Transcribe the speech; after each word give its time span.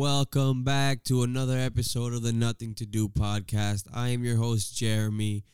Welcome 0.00 0.64
back 0.64 1.04
to 1.04 1.24
another 1.24 1.58
episode 1.58 2.14
of 2.14 2.22
the 2.22 2.32
Nothing 2.32 2.74
to 2.76 2.86
Do 2.86 3.06
podcast. 3.06 3.86
I 3.92 4.08
am 4.08 4.24
your 4.24 4.38
host 4.38 4.74
Jeremy, 4.74 5.44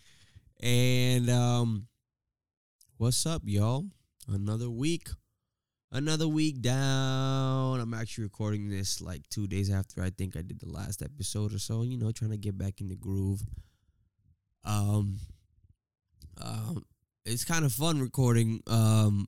and 0.63 1.29
um, 1.29 1.89
what's 2.97 3.27
up, 3.27 3.43
y'all? 3.45 3.87
Another 4.29 4.71
week, 4.71 5.09
another 5.91 6.29
week 6.29 6.63
down. 6.63 7.81
I'm 7.81 7.93
actually 7.93 8.23
recording 8.23 8.71
this 8.71 9.01
like 9.01 9.29
two 9.31 9.49
days 9.49 9.69
after 9.69 10.01
I 10.01 10.11
think 10.11 10.37
I 10.37 10.43
did 10.43 10.61
the 10.61 10.71
last 10.71 11.03
episode 11.03 11.53
or 11.53 11.59
so. 11.59 11.83
You 11.83 11.99
know, 11.99 12.13
trying 12.13 12.31
to 12.31 12.37
get 12.37 12.57
back 12.57 12.81
in 12.81 12.87
the 12.87 12.95
groove. 12.95 13.43
Um, 14.65 15.19
um, 16.41 16.85
it's 17.25 17.45
kind 17.45 17.65
of 17.65 17.73
fun 17.73 18.01
recording 18.01 18.63
um 18.69 19.27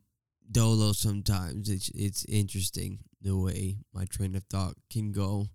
dolo 0.48 0.92
sometimes. 0.92 1.68
It's 1.68 1.88
it's 1.88 2.24
interesting 2.26 3.00
the 3.20 3.36
way 3.36 3.78
my 3.92 4.04
train 4.06 4.34
of 4.34 4.45
thought 4.45 4.74
can 4.90 5.12
go. 5.12 5.46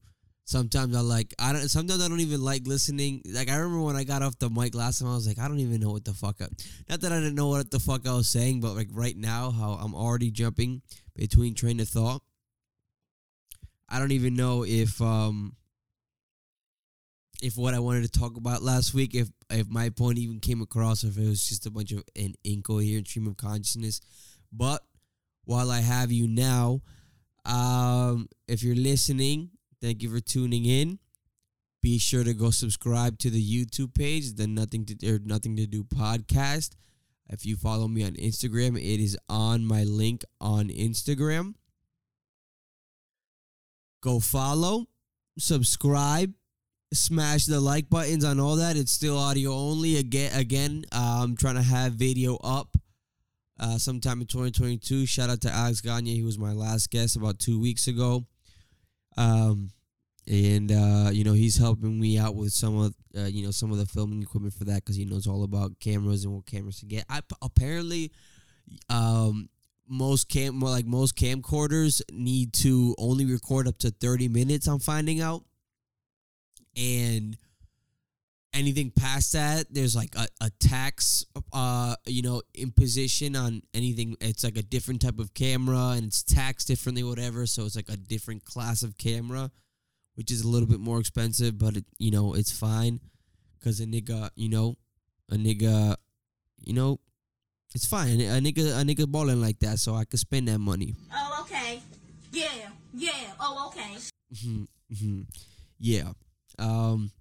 Sometimes 0.45 0.95
I 0.95 0.99
like 0.99 1.33
I 1.39 1.53
don't. 1.53 1.69
Sometimes 1.69 2.03
I 2.03 2.09
don't 2.09 2.19
even 2.19 2.43
like 2.43 2.67
listening. 2.67 3.21
Like 3.25 3.49
I 3.49 3.55
remember 3.55 3.81
when 3.81 3.95
I 3.95 4.03
got 4.03 4.21
off 4.21 4.37
the 4.39 4.49
mic 4.49 4.75
last 4.75 4.99
time, 4.99 5.07
I 5.07 5.13
was 5.15 5.25
like, 5.25 5.39
I 5.39 5.47
don't 5.47 5.59
even 5.59 5.79
know 5.79 5.91
what 5.91 6.03
the 6.03 6.13
fuck. 6.13 6.41
I, 6.41 6.47
not 6.89 6.99
that 7.01 7.13
I 7.13 7.19
didn't 7.19 7.35
know 7.35 7.47
what 7.47 7.71
the 7.71 7.79
fuck 7.79 8.05
I 8.05 8.13
was 8.13 8.27
saying, 8.27 8.59
but 8.59 8.75
like 8.75 8.89
right 8.91 9.15
now, 9.15 9.51
how 9.51 9.73
I'm 9.73 9.95
already 9.95 10.31
jumping 10.31 10.81
between 11.15 11.55
train 11.55 11.79
of 11.79 11.87
thought. 11.87 12.21
I 13.87 13.99
don't 13.99 14.11
even 14.11 14.35
know 14.35 14.65
if 14.65 15.01
um 15.01 15.55
if 17.41 17.57
what 17.57 17.73
I 17.73 17.79
wanted 17.79 18.03
to 18.03 18.19
talk 18.19 18.37
about 18.37 18.63
last 18.63 18.93
week, 18.93 19.15
if 19.15 19.29
if 19.49 19.67
my 19.69 19.89
point 19.89 20.17
even 20.17 20.39
came 20.39 20.61
across, 20.61 21.03
if 21.03 21.17
it 21.17 21.27
was 21.27 21.47
just 21.47 21.65
a 21.65 21.71
bunch 21.71 21.91
of 21.91 22.03
an 22.15 22.33
incoherent 22.43 23.07
stream 23.07 23.27
of 23.27 23.37
consciousness. 23.37 24.01
But 24.51 24.81
while 25.45 25.69
I 25.69 25.81
have 25.81 26.11
you 26.11 26.27
now, 26.27 26.81
um, 27.45 28.27
if 28.47 28.63
you're 28.63 28.75
listening, 28.75 29.51
thank 29.81 30.01
you 30.01 30.09
for 30.09 30.19
tuning 30.19 30.65
in. 30.65 30.99
Be 31.81 31.97
sure 31.97 32.23
to 32.23 32.33
go 32.33 32.49
subscribe 32.49 33.19
to 33.19 33.29
the 33.29 33.43
YouTube 33.43 33.93
page, 33.93 34.35
the 34.35 34.47
Nothing 34.47 34.85
to 34.85 35.13
or 35.13 35.19
Nothing 35.19 35.57
to 35.57 35.67
Do 35.67 35.83
podcast. 35.83 36.71
If 37.29 37.45
you 37.45 37.57
follow 37.57 37.87
me 37.87 38.03
on 38.03 38.13
Instagram, 38.13 38.77
it 38.77 39.03
is 39.03 39.17
on 39.27 39.65
my 39.65 39.83
link 39.83 40.23
on 40.39 40.69
Instagram. 40.69 41.55
Go 44.01 44.19
follow, 44.19 44.87
subscribe, 45.37 46.33
smash 46.93 47.45
the 47.45 47.59
like 47.59 47.89
buttons 47.89 48.23
on 48.23 48.39
all 48.39 48.57
that. 48.57 48.77
It's 48.77 48.91
still 48.91 49.17
audio 49.17 49.53
only. 49.53 49.97
Again, 49.97 50.31
again, 50.33 50.85
uh, 50.91 51.21
I'm 51.23 51.35
trying 51.35 51.55
to 51.55 51.61
have 51.61 51.93
video 51.93 52.37
up 52.37 52.77
uh, 53.59 53.77
sometime 53.77 54.21
in 54.21 54.27
2022. 54.27 55.05
Shout 55.05 55.29
out 55.29 55.41
to 55.41 55.51
Alex 55.51 55.81
Gagne. 55.81 56.13
He 56.13 56.23
was 56.23 56.37
my 56.37 56.53
last 56.53 56.89
guest 56.89 57.15
about 57.15 57.39
two 57.39 57.59
weeks 57.59 57.87
ago. 57.87 58.25
Um, 59.17 59.69
and 60.27 60.71
uh, 60.71 61.09
you 61.11 61.23
know 61.23 61.33
he's 61.33 61.57
helping 61.57 61.99
me 61.99 62.17
out 62.17 62.35
with 62.35 62.53
some 62.53 62.77
of 62.77 62.93
uh, 63.17 63.25
you 63.25 63.43
know 63.43 63.51
some 63.51 63.71
of 63.71 63.77
the 63.77 63.85
filming 63.85 64.21
equipment 64.21 64.53
for 64.53 64.63
that 64.65 64.75
because 64.75 64.95
he 64.95 65.05
knows 65.05 65.27
all 65.27 65.43
about 65.43 65.79
cameras 65.79 66.23
and 66.23 66.33
what 66.33 66.45
cameras 66.45 66.79
to 66.79 66.85
get. 66.85 67.05
I 67.09 67.19
apparently 67.41 68.11
um, 68.89 69.49
most 69.87 70.29
cam 70.29 70.59
like 70.59 70.85
most 70.85 71.15
camcorders 71.15 72.01
need 72.11 72.53
to 72.53 72.95
only 72.97 73.25
record 73.25 73.67
up 73.67 73.77
to 73.79 73.91
30 73.91 74.29
minutes. 74.29 74.67
I'm 74.67 74.79
finding 74.79 75.19
out, 75.19 75.43
and 76.77 77.37
anything 78.53 78.91
past 78.91 79.33
that 79.33 79.65
there's 79.73 79.95
like 79.95 80.13
a, 80.15 80.27
a 80.41 80.49
tax 80.59 81.25
uh 81.53 81.95
you 82.05 82.21
know 82.21 82.41
imposition 82.53 83.35
on 83.35 83.61
anything 83.73 84.15
it's 84.21 84.43
like 84.43 84.57
a 84.57 84.61
different 84.61 85.01
type 85.01 85.19
of 85.19 85.33
camera 85.33 85.93
and 85.95 86.05
it's 86.05 86.21
taxed 86.23 86.67
differently 86.67 87.03
whatever 87.03 87.45
so 87.45 87.65
it's 87.65 87.75
like 87.75 87.89
a 87.89 87.97
different 87.97 88.43
class 88.45 88.83
of 88.83 88.97
camera 88.97 89.49
which 90.15 90.29
is 90.31 90.41
a 90.41 90.47
little 90.47 90.67
bit 90.67 90.79
more 90.79 90.99
expensive 90.99 91.57
but 91.57 91.75
it, 91.77 91.85
you 91.97 92.11
know 92.11 92.33
it's 92.35 92.51
fine 92.51 92.99
because 93.59 93.79
a 93.79 93.85
nigga 93.85 94.29
you 94.35 94.49
know 94.49 94.75
a 95.31 95.35
nigga 95.35 95.95
you 96.63 96.73
know 96.73 96.99
it's 97.73 97.85
fine 97.87 98.21
a 98.21 98.39
nigga 98.39 98.79
a 98.79 98.83
nigga 98.83 99.07
balling 99.09 99.41
like 99.41 99.59
that 99.59 99.79
so 99.79 99.95
i 99.95 100.05
could 100.05 100.19
spend 100.19 100.47
that 100.47 100.59
money 100.59 100.95
Oh, 101.11 101.41
okay. 101.45 101.81
Yeah, 102.31 102.47
yeah. 102.93 103.11
Oh, 103.39 103.67
okay. 103.69 103.95
Mhm, 104.33 104.67
mhm. 104.91 105.25
yeah 105.79 106.11
um 106.59 107.11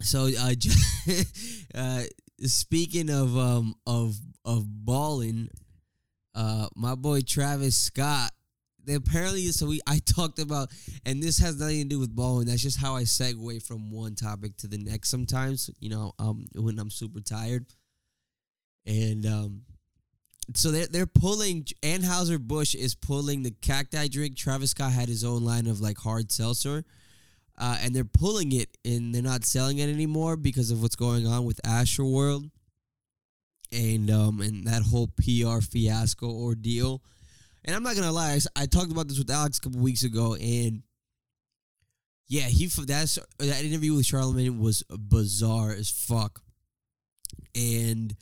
so 0.00 0.28
uh, 0.38 0.54
uh 1.74 2.02
speaking 2.40 3.10
of 3.10 3.36
um 3.36 3.74
of 3.86 4.16
of 4.44 4.64
balling 4.84 5.48
uh 6.34 6.68
my 6.74 6.94
boy 6.94 7.20
Travis 7.20 7.76
Scott 7.76 8.32
they 8.84 8.94
apparently 8.94 9.46
so 9.48 9.66
we 9.66 9.80
I 9.86 9.98
talked 10.04 10.38
about 10.38 10.70
and 11.04 11.22
this 11.22 11.38
has 11.38 11.58
nothing 11.58 11.82
to 11.82 11.88
do 11.88 11.98
with 11.98 12.14
balling 12.14 12.46
that's 12.46 12.62
just 12.62 12.80
how 12.80 12.96
I 12.96 13.02
segue 13.02 13.66
from 13.66 13.90
one 13.90 14.14
topic 14.14 14.56
to 14.58 14.68
the 14.68 14.78
next 14.78 15.10
sometimes 15.10 15.70
you 15.80 15.90
know 15.90 16.12
um 16.18 16.46
when 16.54 16.78
I'm 16.78 16.90
super 16.90 17.20
tired 17.20 17.66
and 18.86 19.26
um 19.26 19.62
so 20.54 20.70
they're 20.70 20.86
they're 20.86 21.06
pulling 21.06 21.64
Anheuser 21.82 22.40
Busch 22.40 22.74
is 22.74 22.94
pulling 22.94 23.42
the 23.42 23.50
cacti 23.50 24.08
drink. 24.08 24.36
Travis 24.36 24.70
Scott 24.70 24.92
had 24.92 25.08
his 25.08 25.24
own 25.24 25.44
line 25.44 25.66
of 25.66 25.80
like 25.80 25.98
hard 25.98 26.32
seltzer, 26.32 26.84
uh, 27.60 27.76
and 27.82 27.94
they're 27.94 28.04
pulling 28.04 28.52
it 28.52 28.76
and 28.84 29.14
they're 29.14 29.22
not 29.22 29.44
selling 29.44 29.78
it 29.78 29.88
anymore 29.88 30.36
because 30.36 30.70
of 30.70 30.82
what's 30.82 30.96
going 30.96 31.26
on 31.26 31.44
with 31.44 31.60
Astroworld 31.62 32.50
and 33.72 34.10
um 34.10 34.40
and 34.40 34.66
that 34.66 34.82
whole 34.82 35.08
PR 35.08 35.60
fiasco 35.60 36.28
ordeal. 36.28 37.02
And 37.64 37.76
I'm 37.76 37.82
not 37.82 37.94
gonna 37.94 38.10
lie, 38.10 38.38
I 38.56 38.66
talked 38.66 38.90
about 38.90 39.08
this 39.08 39.18
with 39.18 39.30
Alex 39.30 39.58
a 39.58 39.60
couple 39.60 39.80
weeks 39.80 40.02
ago, 40.02 40.34
and 40.34 40.82
yeah, 42.28 42.46
he 42.46 42.66
that's 42.66 43.18
that 43.38 43.64
interview 43.64 43.94
with 43.94 44.06
Charlemagne 44.06 44.58
was 44.58 44.82
bizarre 44.88 45.72
as 45.72 45.90
fuck, 45.90 46.40
and 47.54 48.16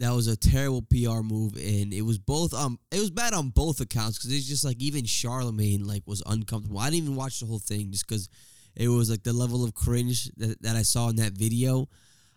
that 0.00 0.14
was 0.14 0.28
a 0.28 0.36
terrible 0.36 0.82
PR 0.82 1.22
move, 1.22 1.54
and 1.56 1.92
it 1.92 2.02
was 2.02 2.18
both 2.18 2.54
um 2.54 2.78
it 2.92 3.00
was 3.00 3.10
bad 3.10 3.34
on 3.34 3.48
both 3.48 3.80
accounts 3.80 4.18
because 4.18 4.32
it's 4.32 4.46
just 4.46 4.64
like 4.64 4.80
even 4.80 5.04
Charlemagne 5.04 5.84
like 5.84 6.02
was 6.06 6.22
uncomfortable. 6.26 6.78
I 6.78 6.90
didn't 6.90 7.04
even 7.04 7.16
watch 7.16 7.40
the 7.40 7.46
whole 7.46 7.58
thing 7.58 7.90
just 7.90 8.06
because 8.06 8.28
it 8.76 8.88
was 8.88 9.10
like 9.10 9.24
the 9.24 9.32
level 9.32 9.64
of 9.64 9.74
cringe 9.74 10.30
that, 10.36 10.62
that 10.62 10.76
I 10.76 10.82
saw 10.82 11.08
in 11.08 11.16
that 11.16 11.32
video 11.32 11.88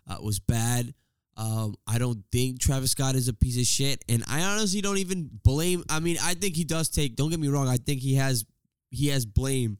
uh, 0.08 0.18
was 0.22 0.40
bad. 0.40 0.94
Um, 1.38 1.76
I 1.88 1.98
don't 1.98 2.24
think 2.32 2.60
Travis 2.60 2.92
Scott 2.92 3.16
is 3.16 3.28
a 3.28 3.34
piece 3.34 3.58
of 3.58 3.66
shit, 3.66 4.04
and 4.10 4.24
I 4.28 4.42
honestly 4.42 4.82
don't 4.82 4.98
even 4.98 5.30
blame. 5.44 5.84
I 5.90 6.00
mean, 6.00 6.18
I 6.22 6.34
think 6.34 6.56
he 6.56 6.64
does 6.64 6.90
take. 6.90 7.16
Don't 7.16 7.30
get 7.30 7.40
me 7.40 7.48
wrong. 7.48 7.68
I 7.68 7.78
think 7.78 8.02
he 8.02 8.16
has 8.16 8.46
he 8.90 9.08
has 9.08 9.26
blame 9.26 9.78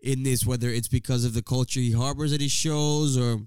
in 0.00 0.22
this, 0.22 0.46
whether 0.46 0.68
it's 0.68 0.88
because 0.88 1.24
of 1.24 1.34
the 1.34 1.42
culture 1.42 1.80
he 1.80 1.92
harbors 1.92 2.32
at 2.32 2.40
his 2.40 2.52
shows 2.52 3.18
or 3.18 3.40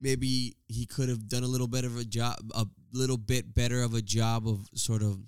maybe 0.00 0.56
he 0.68 0.86
could 0.86 1.08
have 1.08 1.28
done 1.28 1.42
a 1.42 1.48
little 1.48 1.68
bit 1.68 1.84
of 1.84 1.96
a 1.96 2.04
job 2.04 2.36
a 2.54 2.66
little 2.92 3.16
bit 3.16 3.54
better 3.54 3.82
of 3.82 3.94
a 3.94 4.02
job 4.02 4.46
of 4.46 4.68
sort 4.74 5.02
of 5.02 5.18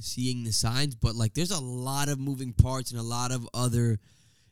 seeing 0.00 0.44
the 0.44 0.52
signs 0.52 0.94
but 0.94 1.14
like 1.14 1.34
there's 1.34 1.50
a 1.50 1.60
lot 1.60 2.08
of 2.08 2.20
moving 2.20 2.52
parts 2.52 2.90
and 2.90 3.00
a 3.00 3.04
lot 3.04 3.32
of 3.32 3.48
other 3.52 3.98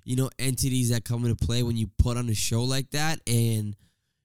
you 0.05 0.17
know 0.17 0.31
entities 0.39 0.91
that 0.91 1.05
come 1.05 1.25
into 1.25 1.47
play 1.47 1.63
when 1.63 1.77
you 1.77 1.89
put 1.99 2.17
on 2.17 2.29
a 2.29 2.35
show 2.35 2.63
like 2.65 2.91
that 2.91 3.21
and 3.27 3.77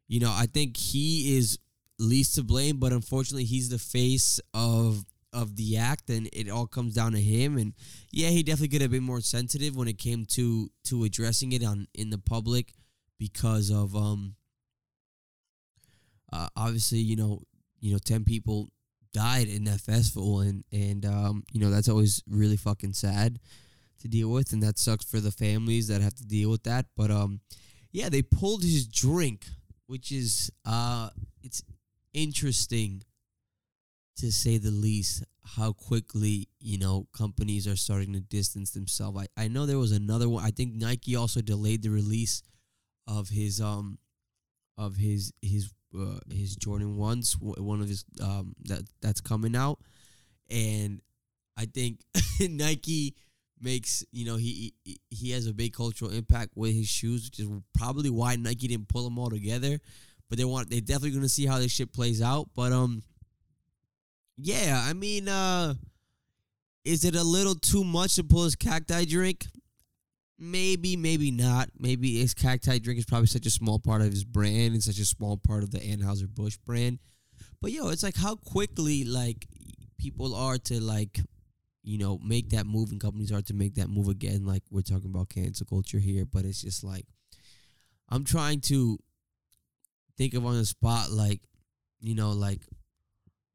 you 0.07 0.19
know 0.19 0.31
i 0.31 0.45
think 0.45 0.77
he 0.77 1.37
is 1.37 1.59
least 1.99 2.35
to 2.35 2.43
blame 2.43 2.77
but 2.77 2.91
unfortunately 2.91 3.43
he's 3.43 3.69
the 3.69 3.77
face 3.77 4.39
of 4.53 5.05
of 5.33 5.55
the 5.55 5.77
act 5.77 6.09
and 6.09 6.27
it 6.33 6.49
all 6.49 6.67
comes 6.67 6.93
down 6.93 7.11
to 7.11 7.21
him 7.21 7.57
and 7.57 7.73
yeah 8.11 8.29
he 8.29 8.43
definitely 8.43 8.67
could 8.67 8.81
have 8.81 8.91
been 8.91 9.03
more 9.03 9.21
sensitive 9.21 9.75
when 9.75 9.87
it 9.87 9.97
came 9.97 10.25
to 10.25 10.69
to 10.83 11.03
addressing 11.03 11.51
it 11.51 11.63
on 11.63 11.87
in 11.93 12.09
the 12.09 12.17
public 12.17 12.73
because 13.17 13.69
of 13.69 13.95
um 13.95 14.35
uh, 16.31 16.47
obviously 16.55 16.99
you 16.99 17.15
know 17.15 17.41
you 17.79 17.91
know 17.91 17.99
10 17.99 18.23
people 18.23 18.69
died 19.13 19.47
in 19.47 19.65
that 19.65 19.81
festival 19.81 20.39
and 20.39 20.63
and 20.71 21.05
um 21.05 21.43
you 21.51 21.59
know 21.59 21.69
that's 21.69 21.89
always 21.89 22.23
really 22.29 22.57
fucking 22.57 22.93
sad 22.93 23.39
to 23.99 24.07
deal 24.07 24.31
with 24.31 24.53
and 24.53 24.63
that 24.63 24.79
sucks 24.79 25.05
for 25.05 25.19
the 25.19 25.31
families 25.31 25.87
that 25.87 26.01
have 26.01 26.15
to 26.15 26.25
deal 26.25 26.49
with 26.49 26.63
that. 26.63 26.85
But 26.95 27.11
um 27.11 27.41
yeah 27.91 28.09
they 28.09 28.21
pulled 28.21 28.63
his 28.63 28.87
drink 28.87 29.45
which 29.87 30.11
is 30.11 30.51
uh 30.65 31.09
it's 31.43 31.61
interesting 32.13 33.03
to 34.17 34.31
say 34.31 34.57
the 34.57 34.71
least 34.71 35.23
how 35.43 35.73
quickly 35.73 36.47
you 36.59 36.77
know 36.77 37.07
companies 37.15 37.67
are 37.67 37.75
starting 37.75 38.13
to 38.13 38.21
distance 38.21 38.71
themselves. 38.71 39.27
I, 39.37 39.43
I 39.43 39.47
know 39.47 39.65
there 39.65 39.77
was 39.79 39.91
another 39.91 40.29
one. 40.29 40.45
I 40.45 40.51
think 40.51 40.75
nike 40.75 41.15
also 41.15 41.41
delayed 41.41 41.83
the 41.83 41.89
release 41.89 42.43
of 43.07 43.29
his 43.29 43.59
um 43.59 43.97
of 44.77 44.95
his 44.95 45.33
his 45.41 45.69
uh, 45.97 46.19
his 46.31 46.55
Jordan 46.55 46.97
ones, 46.97 47.35
one 47.39 47.81
of 47.81 47.87
his 47.87 48.05
um 48.21 48.55
that 48.65 48.83
that's 49.01 49.21
coming 49.21 49.55
out, 49.55 49.79
and 50.49 51.01
I 51.57 51.65
think 51.65 52.01
Nike 52.39 53.15
makes 53.59 54.03
you 54.11 54.25
know 54.25 54.35
he, 54.37 54.73
he 54.83 54.99
he 55.09 55.31
has 55.31 55.47
a 55.47 55.53
big 55.53 55.73
cultural 55.73 56.11
impact 56.11 56.51
with 56.55 56.73
his 56.73 56.87
shoes, 56.87 57.25
which 57.25 57.39
is 57.39 57.49
probably 57.77 58.09
why 58.09 58.35
Nike 58.35 58.67
didn't 58.67 58.89
pull 58.89 59.03
them 59.03 59.19
all 59.19 59.29
together. 59.29 59.79
But 60.29 60.37
they 60.37 60.45
want 60.45 60.69
they're 60.69 60.81
definitely 60.81 61.11
gonna 61.11 61.29
see 61.29 61.45
how 61.45 61.59
this 61.59 61.71
shit 61.71 61.93
plays 61.93 62.21
out. 62.21 62.49
But 62.55 62.71
um, 62.71 63.03
yeah, 64.37 64.83
I 64.87 64.93
mean 64.93 65.27
uh, 65.27 65.75
is 66.85 67.05
it 67.05 67.15
a 67.15 67.23
little 67.23 67.55
too 67.55 67.83
much 67.83 68.15
to 68.15 68.23
pull 68.23 68.45
his 68.45 68.55
cacti 68.55 69.05
drink? 69.05 69.45
Maybe, 70.43 70.95
maybe 70.97 71.29
not. 71.29 71.69
Maybe 71.77 72.19
his 72.19 72.33
cacti 72.33 72.79
drink 72.79 72.97
is 72.99 73.05
probably 73.05 73.27
such 73.27 73.45
a 73.45 73.51
small 73.51 73.77
part 73.77 74.01
of 74.01 74.09
his 74.11 74.23
brand 74.23 74.73
and 74.73 74.81
such 74.81 74.97
a 74.97 75.05
small 75.05 75.37
part 75.37 75.61
of 75.61 75.69
the 75.69 75.77
Anheuser 75.79 76.27
Busch 76.27 76.57
brand. 76.65 76.99
But 77.61 77.71
yo, 77.71 77.89
it's 77.89 78.01
like 78.01 78.15
how 78.17 78.35
quickly 78.35 79.03
like 79.03 79.47
people 79.99 80.33
are 80.33 80.57
to 80.57 80.81
like, 80.81 81.19
you 81.83 81.99
know, 81.99 82.19
make 82.23 82.49
that 82.49 82.65
move 82.65 82.91
and 82.91 82.99
companies 82.99 83.31
are 83.31 83.43
to 83.43 83.53
make 83.53 83.75
that 83.75 83.89
move 83.89 84.07
again. 84.07 84.43
Like 84.45 84.63
we're 84.71 84.81
talking 84.81 85.11
about 85.13 85.29
cancel 85.29 85.67
culture 85.67 85.99
here, 85.99 86.25
but 86.25 86.43
it's 86.43 86.61
just 86.61 86.83
like 86.83 87.05
I'm 88.09 88.23
trying 88.23 88.61
to 88.61 88.97
think 90.17 90.33
of 90.33 90.45
on 90.45 90.57
the 90.57 90.65
spot, 90.65 91.11
like, 91.11 91.41
you 91.99 92.15
know, 92.15 92.31
like 92.31 92.61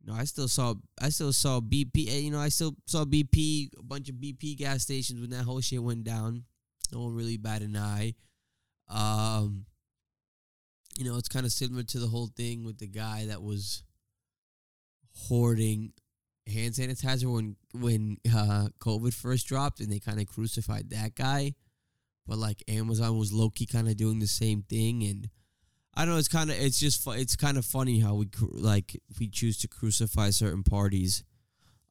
know, 0.07 0.15
I 0.15 0.25
still 0.25 0.49
saw 0.49 0.75
I 1.01 1.09
still 1.09 1.33
saw 1.33 1.61
BP. 1.61 2.09
eh, 2.09 2.19
You 2.19 2.31
know, 2.31 2.39
I 2.39 2.49
still 2.49 2.77
saw 2.87 3.05
BP, 3.05 3.71
a 3.79 3.83
bunch 3.83 4.09
of 4.09 4.17
BP 4.17 4.57
gas 4.57 4.83
stations 4.83 5.21
when 5.21 5.31
that 5.31 5.45
whole 5.45 5.61
shit 5.61 5.83
went 5.83 6.05
down. 6.05 6.45
No 6.93 7.03
one 7.03 7.15
really 7.15 7.37
batted 7.37 7.71
an 7.71 7.77
eye. 7.77 8.15
Um, 8.89 9.67
you 10.99 11.05
know, 11.05 11.17
it's 11.19 11.29
kind 11.29 11.45
of 11.45 11.53
similar 11.53 11.83
to 11.83 11.99
the 11.99 12.07
whole 12.07 12.31
thing 12.37 12.65
with 12.65 12.79
the 12.79 12.87
guy 12.87 13.27
that 13.27 13.43
was 13.43 13.83
hoarding 15.15 15.93
hand 16.47 16.75
sanitizer 16.75 17.33
when 17.33 17.57
when 17.73 18.19
uh, 18.35 18.69
COVID 18.81 19.13
first 19.13 19.47
dropped, 19.47 19.81
and 19.81 19.91
they 19.91 19.99
kind 19.99 20.21
of 20.21 20.27
crucified 20.27 20.91
that 20.91 21.15
guy. 21.15 21.55
But 22.27 22.39
like 22.39 22.63
Amazon 22.69 23.19
was 23.19 23.33
low 23.33 23.51
key 23.51 23.67
kind 23.67 23.89
of 23.89 23.97
doing 23.97 24.19
the 24.19 24.27
same 24.27 24.63
thing, 24.63 25.03
and 25.05 25.29
I 25.95 26.05
don't 26.05 26.15
know. 26.15 26.19
It's 26.19 26.29
kind 26.29 26.51
of 26.51 26.57
it's 26.59 26.79
just 26.79 27.03
fu- 27.03 27.13
it's 27.13 27.37
kind 27.37 27.59
of 27.59 27.65
funny 27.65 28.01
how 28.01 28.15
we 28.15 28.29
like 28.53 29.01
we 29.19 29.29
choose 29.29 29.59
to 29.59 29.69
crucify 29.69 30.31
certain 30.31 30.63
parties, 30.63 31.25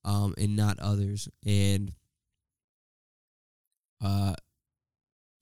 um, 0.03 0.33
and 0.38 0.56
not 0.56 0.80
others. 0.80 1.30
And 1.45 1.94
uh, 4.03 4.36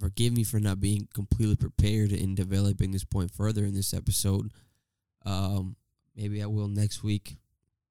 forgive 0.03 0.33
me 0.33 0.43
for 0.43 0.59
not 0.59 0.81
being 0.81 1.07
completely 1.13 1.55
prepared 1.55 2.11
in 2.11 2.35
developing 2.35 2.91
this 2.91 3.05
point 3.05 3.31
further 3.31 3.63
in 3.63 3.73
this 3.73 3.93
episode. 3.93 4.51
Um, 5.25 5.77
maybe 6.13 6.43
I 6.43 6.45
will 6.45 6.67
next 6.67 7.03
week. 7.03 7.37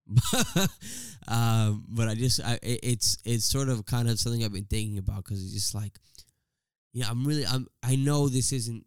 um, 1.27 1.87
but 1.89 2.09
I 2.09 2.15
just 2.15 2.39
I 2.45 2.59
it's 2.63 3.17
it's 3.25 3.47
sort 3.47 3.71
of 3.71 3.87
kind 3.87 4.11
of 4.11 4.19
something 4.19 4.45
I've 4.45 4.53
been 4.53 4.65
thinking 4.65 4.99
about 4.99 5.25
because 5.25 5.43
it's 5.43 5.55
just 5.55 5.75
like, 5.75 5.99
you 6.93 7.01
know, 7.01 7.09
I'm 7.09 7.25
really 7.25 7.47
I'm 7.47 7.67
I 7.83 7.97
know 7.97 8.29
this 8.29 8.53
isn't 8.53 8.85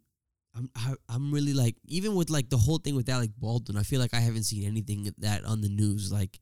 I'm 0.54 0.70
I, 0.76 0.94
I'm 1.08 1.32
really 1.32 1.52
like 1.52 1.74
even 1.88 2.14
with 2.14 2.30
like 2.30 2.48
the 2.48 2.58
whole 2.58 2.78
thing 2.78 2.94
with 2.94 3.08
Alec 3.08 3.30
Baldwin, 3.36 3.76
I 3.76 3.82
feel 3.82 3.98
like 3.98 4.14
I 4.14 4.20
haven't 4.20 4.44
seen 4.44 4.68
anything 4.68 5.12
that 5.18 5.44
on 5.44 5.62
the 5.62 5.68
news. 5.68 6.12
Like, 6.12 6.38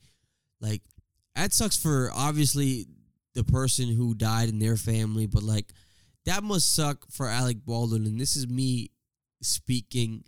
like 0.60 0.82
that 1.34 1.54
sucks 1.54 1.78
for 1.78 2.10
obviously 2.14 2.84
the 3.34 3.44
person 3.44 3.88
who 3.88 4.14
died 4.14 4.50
and 4.50 4.60
their 4.60 4.76
family, 4.76 5.26
but 5.26 5.42
like 5.42 5.72
that 6.26 6.42
must 6.42 6.74
suck 6.74 7.04
for 7.10 7.28
Alec 7.28 7.58
Baldwin. 7.64 8.06
And 8.06 8.20
this 8.20 8.36
is 8.36 8.48
me 8.48 8.90
speaking, 9.42 10.24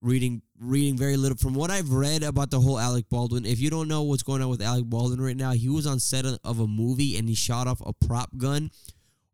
reading, 0.00 0.42
reading 0.58 0.96
very 0.96 1.16
little 1.16 1.36
from 1.36 1.54
what 1.54 1.70
I've 1.70 1.92
read 1.92 2.22
about 2.22 2.50
the 2.50 2.60
whole 2.60 2.78
Alec 2.78 3.08
Baldwin. 3.08 3.46
If 3.46 3.60
you 3.60 3.70
don't 3.70 3.88
know 3.88 4.02
what's 4.02 4.22
going 4.22 4.42
on 4.42 4.48
with 4.48 4.62
Alec 4.62 4.86
Baldwin 4.86 5.20
right 5.20 5.36
now, 5.36 5.52
he 5.52 5.68
was 5.68 5.86
on 5.86 6.00
set 6.00 6.24
of 6.26 6.60
a 6.60 6.66
movie 6.66 7.16
and 7.16 7.28
he 7.28 7.34
shot 7.34 7.66
off 7.66 7.80
a 7.84 7.92
prop 7.92 8.36
gun, 8.36 8.70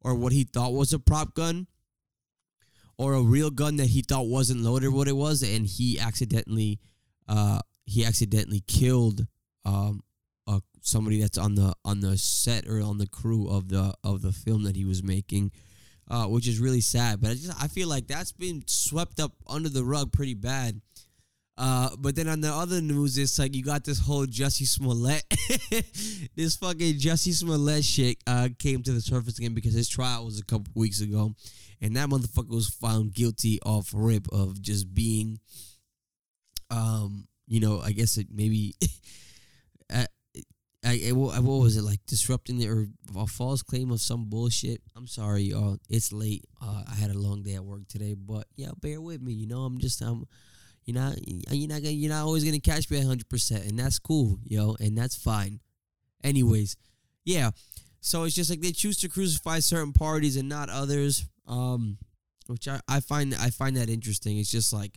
or 0.01 0.15
what 0.15 0.33
he 0.33 0.45
thought 0.45 0.73
was 0.73 0.93
a 0.93 0.99
prop 0.99 1.35
gun 1.35 1.67
or 2.97 3.15
a 3.15 3.23
real 3.23 3.51
gun 3.51 3.77
that 3.77 3.87
he 3.87 4.03
thought 4.03 4.27
wasn't 4.27 4.61
loaded 4.61 4.93
what 4.93 5.09
it 5.09 5.17
was 5.17 5.43
and 5.43 5.67
he 5.67 6.01
accidentally 6.01 6.81
uh 7.29 7.61
he 7.85 8.05
accidentally 8.05 8.61
killed 8.67 9.27
um 9.65 10.03
somebody 10.89 11.21
that's 11.21 11.39
on 11.39 11.55
the 11.55 11.73
on 11.85 12.01
the 12.01 12.17
set 12.17 12.67
or 12.67 12.81
on 12.81 12.99
the 12.99 13.07
crew 13.07 13.49
of 13.49 13.69
the 13.69 13.95
of 14.03 14.23
the 14.23 14.33
film 14.33 14.65
that 14.65 14.77
he 14.77 14.85
was 14.85 15.03
making 15.03 15.53
uh 16.11 16.27
which 16.27 16.49
is 16.49 16.61
really 16.61 16.81
sad. 16.81 17.21
But 17.21 17.31
I 17.31 17.35
just 17.35 17.63
I 17.63 17.69
feel 17.69 17.89
like 17.89 18.07
that's 18.07 18.33
been 18.33 18.63
swept 18.67 19.21
up 19.21 19.33
under 19.47 19.69
the 19.69 19.85
rug 19.85 20.13
pretty 20.13 20.35
bad. 20.35 20.81
Uh, 21.59 21.91
but 21.99 22.15
then 22.15 22.29
on 22.29 22.41
the 22.41 22.53
other 22.53 22.81
news, 22.81 23.19
it's 23.19 23.37
like 23.37 23.53
you 23.53 23.65
got 23.65 23.83
this 23.83 23.99
whole 23.99 24.27
Jussie 24.27 24.65
Smollett, 24.65 25.25
this 26.37 26.55
fucking 26.55 26.95
Jussie 26.95 27.33
Smollett 27.33 27.85
shit 27.85 28.17
uh, 28.29 28.49
came 28.61 28.81
to 28.85 28.93
the 28.93 29.01
surface 29.01 29.39
again 29.39 29.55
because 29.55 29.75
his 29.75 29.89
trial 29.89 30.25
was 30.25 30.39
a 30.39 30.45
couple 30.45 30.71
weeks 30.77 31.01
ago, 31.01 31.35
and 31.81 31.97
that 31.97 32.09
motherfucker 32.09 32.55
was 32.55 32.69
found 32.69 33.13
guilty 33.13 33.59
off 33.67 33.91
rip 33.93 34.29
of 34.31 34.63
just 34.63 34.95
being, 34.95 35.41
um, 36.71 37.27
you 37.49 37.59
know, 37.59 37.81
I 37.81 37.91
guess 37.91 38.19
it 38.19 38.29
maybe, 38.33 38.77
I, 40.85 41.11
what 41.13 41.43
was 41.43 41.77
it 41.77 41.83
like 41.83 41.99
disrupting 42.07 42.59
the 42.59 42.69
or 42.69 42.87
a 43.17 43.27
false 43.27 43.63
claim 43.63 43.91
of 43.91 44.01
some 44.01 44.27
bullshit? 44.27 44.81
I'm 44.97 45.09
sorry, 45.09 45.43
y'all. 45.43 45.79
It's 45.89 46.13
late. 46.13 46.45
Uh, 46.63 46.85
I 46.89 46.95
had 46.95 47.11
a 47.11 47.19
long 47.19 47.43
day 47.43 47.55
at 47.55 47.65
work 47.65 47.89
today, 47.89 48.15
but 48.15 48.47
yeah, 48.55 48.71
bear 48.81 49.01
with 49.01 49.21
me. 49.21 49.33
You 49.33 49.49
know, 49.49 49.63
I'm 49.63 49.79
just 49.79 50.01
I'm, 50.01 50.25
you 50.85 50.95
know, 50.95 51.13
you're 51.51 51.69
not 51.69 51.83
gonna, 51.83 51.91
you're 51.91 52.13
not 52.13 52.25
always 52.25 52.45
gonna 52.45 52.61
catch 52.61 52.89
me 52.91 52.99
100, 52.99 53.29
percent 53.29 53.65
and 53.65 53.79
that's 53.79 53.99
cool, 53.99 54.39
yo, 54.45 54.77
and 54.79 54.97
that's 54.97 55.17
fine. 55.17 55.61
Anyways, 56.23 56.77
yeah. 57.25 57.51
So 58.01 58.23
it's 58.23 58.37
just 58.37 58.49
like 58.49 58.61
they 58.61 58.73
choose 58.73 58.99
to 59.01 59.09
crucify 59.09 59.59
certain 59.59 59.93
parties 59.93 60.37
and 60.37 60.49
not 60.49 60.71
others, 60.71 61.27
um, 61.49 61.99
which 62.47 62.69
I, 62.69 62.81
I 62.89 63.01
find 63.01 63.35
I 63.35 63.51
find 63.51 63.77
that 63.77 63.91
interesting. 63.91 64.39
It's 64.39 64.51
just 64.51 64.73
like 64.73 64.97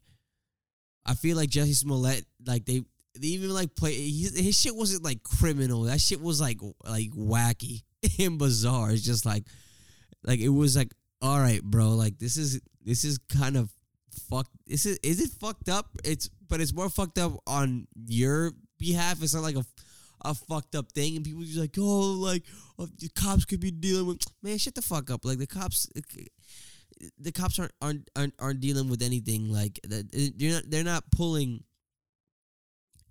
I 1.06 1.16
feel 1.16 1.36
like 1.36 1.50
Jussie 1.50 1.75
Smollett, 1.75 2.25
like 2.45 2.66
they 2.66 2.84
they 3.19 3.28
even 3.28 3.54
like 3.54 3.75
play 3.75 3.94
his, 3.94 4.38
his 4.38 4.58
shit 4.58 4.75
wasn't 4.75 5.04
like 5.04 5.24
criminal. 5.24 5.84
That 5.84 6.02
shit 6.02 6.22
was 6.22 6.40
like 6.40 6.60
like 6.84 7.12
wacky 7.12 7.84
and 8.19 8.38
bizarre. 8.38 8.92
It's 8.92 9.02
just 9.02 9.25
like 9.25 9.44
like 10.24 10.40
it 10.40 10.50
was 10.50 10.75
like 10.75 10.94
all 11.22 11.40
right, 11.40 11.63
bro. 11.63 11.90
Like 11.90 12.19
this 12.19 12.38
is 12.38 12.62
this 12.84 13.04
is 13.04 13.18
kind 13.18 13.58
of 13.58 13.69
fucked. 14.30 14.52
Is 14.68 14.86
it 14.86 15.00
is 15.04 15.22
it 15.22 15.31
fucked 15.40 15.69
up? 15.69 15.88
It's 16.04 16.30
but 16.48 16.62
it's 16.62 16.74
more 16.74 16.90
fucked 16.90 17.18
up 17.18 17.34
on 17.48 17.88
your 18.08 18.52
behalf. 18.78 19.22
It's 19.22 19.34
not 19.34 19.44
like 19.44 19.56
a 19.56 19.66
a 20.24 20.36
fucked 20.36 20.75
up 20.75 20.92
thing, 20.92 21.16
and 21.16 21.25
people 21.25 21.42
just 21.42 21.58
like 21.58 21.75
oh 21.78 22.13
like 22.13 22.44
oh, 22.80 22.88
the 23.00 23.10
cops 23.10 23.46
could 23.46 23.60
be 23.60 23.72
dealing 23.72 24.08
with 24.08 24.24
man. 24.41 24.58
Shut 24.58 24.75
the 24.75 24.82
fuck 24.82 25.12
up. 25.12 25.25
Like 25.25 25.39
the 25.39 25.48
cops. 25.48 25.88
The 27.18 27.32
cops 27.32 27.58
aren't 27.58 27.72
aren't 27.82 28.10
aren't, 28.15 28.34
aren't 28.38 28.60
dealing 28.60 28.89
with 28.89 29.01
anything 29.01 29.51
like. 29.51 29.80
They're 29.84 30.53
not. 30.53 30.63
They're 30.70 30.84
not 30.84 31.10
pulling 31.12 31.63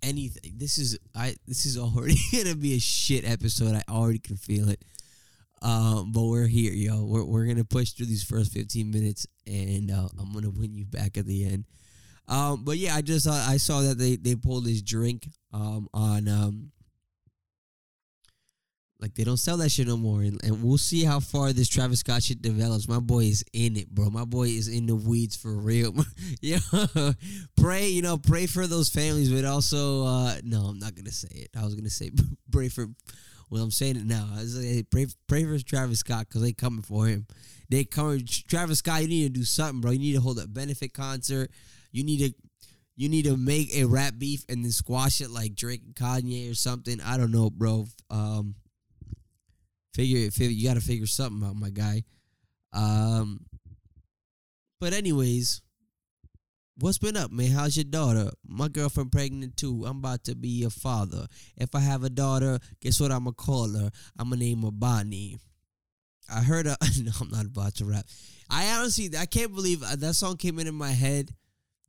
anything. 0.03 0.53
This 0.57 0.77
is 0.77 0.97
I. 1.15 1.35
This 1.47 1.65
is 1.65 1.77
already 1.77 2.17
gonna 2.31 2.55
be 2.55 2.75
a 2.75 2.79
shit 2.79 3.25
episode. 3.29 3.75
I 3.75 3.83
already 3.91 4.19
can 4.19 4.37
feel 4.37 4.69
it. 4.69 4.83
Um, 5.61 6.11
but 6.11 6.23
we're 6.23 6.47
here, 6.47 6.73
yo. 6.73 7.03
We're 7.03 7.23
we're 7.23 7.45
gonna 7.45 7.63
push 7.63 7.91
through 7.91 8.07
these 8.07 8.23
first 8.23 8.51
fifteen 8.51 8.91
minutes, 8.91 9.27
and 9.45 9.91
uh, 9.91 10.07
I'm 10.19 10.33
gonna 10.33 10.49
win 10.49 10.75
you 10.75 10.85
back 10.85 11.17
at 11.17 11.25
the 11.25 11.45
end. 11.45 11.65
Um, 12.27 12.63
but 12.63 12.77
yeah, 12.77 12.95
I 12.95 13.01
just 13.01 13.27
I 13.27 13.57
saw 13.57 13.81
that 13.81 13.97
they 13.97 14.15
they 14.15 14.35
pulled 14.35 14.65
his 14.65 14.81
drink 14.81 15.27
um 15.53 15.87
on 15.93 16.27
um 16.27 16.71
like 19.01 19.15
they 19.15 19.23
don't 19.23 19.37
sell 19.37 19.57
that 19.57 19.69
shit 19.69 19.87
no 19.87 19.97
more, 19.97 20.21
and, 20.21 20.39
and 20.43 20.63
we'll 20.63 20.77
see 20.77 21.03
how 21.03 21.19
far 21.19 21.51
this 21.53 21.67
Travis 21.67 21.99
Scott 21.99 22.23
shit 22.23 22.41
develops. 22.41 22.87
My 22.87 22.99
boy 22.99 23.25
is 23.25 23.43
in 23.51 23.75
it, 23.75 23.89
bro. 23.89 24.09
My 24.09 24.25
boy 24.25 24.49
is 24.49 24.67
in 24.67 24.85
the 24.85 24.95
weeds 24.95 25.35
for 25.35 25.51
real. 25.51 25.93
yeah, 26.41 26.59
pray, 27.57 27.87
you 27.87 28.01
know, 28.01 28.17
pray 28.17 28.45
for 28.45 28.67
those 28.67 28.89
families, 28.89 29.31
but 29.31 29.45
also, 29.45 30.05
uh 30.05 30.35
no, 30.43 30.61
I'm 30.61 30.79
not 30.79 30.95
gonna 30.95 31.11
say 31.11 31.29
it. 31.31 31.49
I 31.59 31.65
was 31.65 31.75
gonna 31.75 31.89
say 31.89 32.11
pray 32.51 32.69
for. 32.69 32.87
Well, 33.49 33.63
I'm 33.63 33.71
saying 33.71 33.97
it 33.97 34.05
now. 34.05 34.29
I 34.33 34.39
was 34.39 34.57
like, 34.57 34.89
pray, 34.89 35.07
pray 35.27 35.43
for 35.43 35.61
Travis 35.61 35.99
Scott 35.99 36.29
because 36.29 36.41
they 36.41 36.53
coming 36.53 36.83
for 36.83 37.07
him. 37.07 37.27
They 37.67 37.83
coming. 37.83 38.25
Travis 38.47 38.77
Scott, 38.79 39.01
you 39.01 39.09
need 39.09 39.33
to 39.33 39.39
do 39.39 39.43
something, 39.43 39.81
bro. 39.81 39.91
You 39.91 39.99
need 39.99 40.13
to 40.13 40.21
hold 40.21 40.39
a 40.39 40.47
benefit 40.47 40.93
concert. 40.93 41.51
You 41.91 42.05
need 42.05 42.19
to 42.19 42.33
you 42.95 43.09
need 43.09 43.25
to 43.25 43.35
make 43.35 43.75
a 43.75 43.85
rap 43.85 44.13
beef 44.17 44.45
and 44.47 44.63
then 44.63 44.71
squash 44.71 45.21
it 45.21 45.31
like 45.31 45.55
Drake 45.55 45.81
and 45.83 45.95
Kanye 45.95 46.51
or 46.51 46.53
something. 46.53 47.01
I 47.01 47.17
don't 47.17 47.31
know, 47.31 47.49
bro. 47.49 47.87
Um, 48.09 48.55
figure, 49.93 50.29
figure 50.31 50.53
you 50.53 50.67
got 50.67 50.75
to 50.75 50.81
figure 50.81 51.07
something 51.07 51.47
out, 51.47 51.55
my 51.55 51.69
guy. 51.69 52.03
Um, 52.73 53.45
but 54.79 54.93
anyways, 54.93 55.61
what's 56.79 56.97
been 56.97 57.17
up, 57.17 57.31
man? 57.31 57.51
How's 57.51 57.77
your 57.77 57.85
daughter? 57.85 58.31
My 58.47 58.67
girlfriend 58.67 59.11
pregnant 59.11 59.57
too. 59.57 59.85
I'm 59.85 59.97
about 59.97 60.23
to 60.25 60.35
be 60.35 60.63
a 60.63 60.69
father. 60.69 61.27
If 61.57 61.75
I 61.75 61.79
have 61.79 62.03
a 62.03 62.09
daughter, 62.09 62.59
guess 62.81 62.99
what 62.99 63.11
I'ma 63.11 63.31
call 63.31 63.69
her? 63.77 63.91
I'ma 64.17 64.35
name 64.35 64.63
her 64.63 64.71
Bonnie. 64.71 65.37
I 66.33 66.41
heard 66.41 66.67
a 66.67 66.77
no, 67.01 67.11
I'm 67.19 67.29
not 67.29 67.45
about 67.45 67.75
to 67.75 67.85
rap. 67.85 68.05
I 68.49 68.75
honestly, 68.77 69.09
I 69.17 69.25
can't 69.25 69.53
believe 69.53 69.83
uh, 69.83 69.95
that 69.97 70.13
song 70.13 70.37
came 70.37 70.59
into 70.59 70.71
my 70.71 70.91
head 70.91 71.31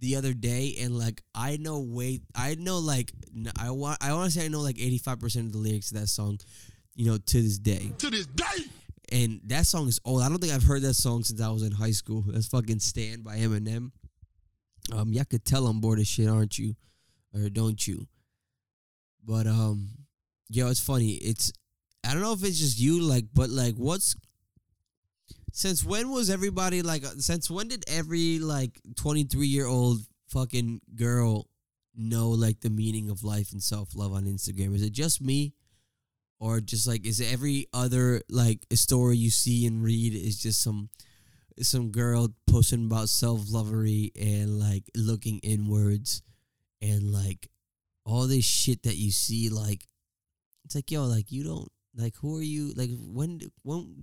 the 0.01 0.17
other 0.17 0.35
day, 0.35 0.77
and 0.81 0.99
like 0.99 1.23
I 1.35 1.57
know 1.59 1.81
way, 1.81 2.21
I 2.35 2.57
know 2.57 2.79
like 2.79 3.13
I 3.59 3.71
want, 3.71 3.99
I 4.03 4.29
say 4.29 4.45
I 4.45 4.49
know 4.49 4.61
like 4.61 4.79
85 4.79 5.21
percent 5.21 5.47
of 5.47 5.53
the 5.53 5.59
lyrics 5.59 5.89
to 5.89 5.95
that 5.95 6.09
song, 6.09 6.39
you 6.95 7.07
know, 7.07 7.19
to 7.19 7.43
this 7.43 7.59
day. 7.59 7.93
to 7.99 8.11
this 8.11 8.27
day. 8.27 8.65
And 9.11 9.41
that 9.47 9.67
song 9.67 9.89
is 9.89 10.01
old. 10.05 10.23
I 10.23 10.29
don't 10.29 10.39
think 10.39 10.53
I've 10.55 10.63
heard 10.65 10.83
that 10.83 10.95
song 10.95 11.23
since 11.23 11.41
I 11.41 11.51
was 11.51 11.63
in 11.63 11.73
high 11.73 11.91
school. 11.91 12.25
That's 12.27 12.47
fucking 12.47 12.79
"Stan" 12.81 13.21
by 13.23 13.37
Eminem. 13.39 13.91
Um, 14.93 15.13
y'all 15.13 15.25
could 15.25 15.45
tell 15.45 15.67
I'm 15.67 15.81
bored 15.81 15.99
of 15.99 16.07
shit, 16.07 16.29
aren't 16.29 16.59
you? 16.59 16.75
Or 17.35 17.49
don't 17.51 17.87
you? 17.87 18.07
But 19.25 19.47
um, 19.47 19.89
yo, 20.49 20.69
it's 20.69 20.81
funny. 20.81 21.13
It's 21.15 21.53
I 22.07 22.13
don't 22.15 22.23
know 22.23 22.33
if 22.33 22.43
it's 22.43 22.59
just 22.59 22.81
you, 22.81 23.01
like, 23.01 23.27
but 23.35 23.51
like, 23.51 23.75
what's 23.75 24.17
since 25.53 25.85
when 25.85 26.11
was 26.11 26.31
everybody 26.31 26.81
like? 26.83 27.05
uh, 27.05 27.11
Since 27.19 27.51
when 27.51 27.69
did 27.69 27.85
every 27.89 28.39
like 28.39 28.81
twenty 28.97 29.25
three 29.25 29.47
year 29.47 29.67
old 29.67 29.99
fucking 30.29 30.81
girl 30.97 31.49
know 31.95 32.31
like 32.31 32.61
the 32.61 32.71
meaning 32.71 33.11
of 33.11 33.23
life 33.23 33.53
and 33.53 33.63
self 33.63 33.95
love 33.95 34.13
on 34.15 34.25
Instagram? 34.25 34.75
Is 34.75 34.83
it 34.83 34.93
just 34.93 35.21
me, 35.21 35.53
or 36.43 36.61
just 36.61 36.89
like 36.89 37.07
is 37.07 37.21
every 37.21 37.69
other 37.73 38.21
like 38.29 38.67
story 38.75 39.17
you 39.17 39.31
see 39.31 39.65
and 39.65 39.81
read 39.81 40.13
is 40.13 40.43
just 40.43 40.61
some 40.61 40.89
some 41.61 41.93
girl 41.93 42.35
posting 42.51 42.87
about 42.87 43.09
self 43.09 43.43
lovery 43.49 44.11
and 44.21 44.59
like 44.59 44.83
looking 44.97 45.39
inwards 45.45 46.21
and 46.83 47.13
like 47.13 47.49
all 48.05 48.27
this 48.27 48.45
shit 48.45 48.83
that 48.83 48.97
you 48.97 49.13
see 49.13 49.51
like 49.51 49.87
it's 50.65 50.75
like 50.75 50.91
yo 50.91 51.05
like 51.05 51.31
you 51.31 51.45
don't 51.45 51.71
like 51.95 52.17
who 52.17 52.37
are 52.37 52.43
you 52.43 52.73
like 52.75 52.91
when 52.99 53.41
when 53.63 54.03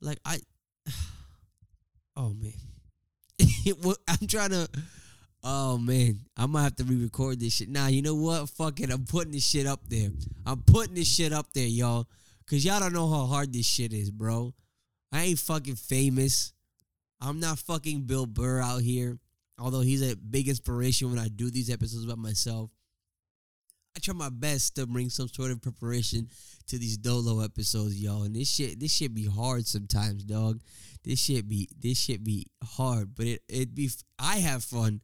like 0.00 0.18
I 0.24 0.38
oh 2.16 2.32
man. 2.32 2.52
I'm 4.08 4.26
trying 4.26 4.50
to 4.50 4.68
oh 5.48 5.78
man. 5.78 6.20
I'm 6.36 6.52
gonna 6.52 6.64
have 6.64 6.76
to 6.76 6.84
re-record 6.84 7.40
this 7.40 7.54
shit. 7.54 7.70
Nah 7.70 7.86
you 7.86 8.02
know 8.02 8.14
what? 8.14 8.50
Fuck 8.50 8.80
it. 8.80 8.90
I'm 8.90 9.04
putting 9.04 9.32
this 9.32 9.44
shit 9.44 9.66
up 9.66 9.80
there. 9.88 10.10
I'm 10.44 10.62
putting 10.62 10.94
this 10.94 11.08
shit 11.08 11.32
up 11.32 11.52
there 11.54 11.66
y'all. 11.66 12.06
Cause 12.46 12.64
y'all 12.64 12.80
don't 12.80 12.92
know 12.92 13.08
how 13.08 13.26
hard 13.26 13.52
this 13.52 13.66
shit 13.66 13.92
is 13.92 14.10
bro. 14.10 14.54
I 15.10 15.24
ain't 15.24 15.38
fucking 15.38 15.76
famous. 15.76 16.52
I'm 17.20 17.40
not 17.40 17.58
fucking 17.58 18.02
Bill 18.02 18.26
Burr 18.26 18.60
out 18.60 18.82
here. 18.82 19.18
Although 19.58 19.80
he's 19.80 20.02
a 20.02 20.16
big 20.16 20.48
inspiration 20.48 21.10
when 21.10 21.18
I 21.18 21.28
do 21.28 21.50
these 21.50 21.70
episodes 21.70 22.04
about 22.04 22.18
myself. 22.18 22.70
I 23.96 24.00
try 24.00 24.14
my 24.14 24.28
best 24.28 24.76
to 24.76 24.86
bring 24.86 25.10
some 25.10 25.26
sort 25.28 25.50
of 25.50 25.60
preparation 25.60 26.28
to 26.68 26.78
these 26.78 26.96
Dolo 26.96 27.40
episodes, 27.40 28.00
y'all. 28.00 28.22
And 28.22 28.36
this 28.36 28.48
shit, 28.48 28.78
this 28.78 28.92
shit 28.92 29.12
be 29.12 29.26
hard 29.26 29.66
sometimes, 29.66 30.22
dog. 30.22 30.60
This 31.02 31.18
shit 31.18 31.48
be, 31.48 31.68
this 31.76 31.98
shit 31.98 32.22
be 32.22 32.46
hard, 32.62 33.16
but 33.16 33.26
it 33.26 33.42
it 33.48 33.74
be. 33.74 33.90
I 34.18 34.36
have 34.36 34.62
fun, 34.62 35.00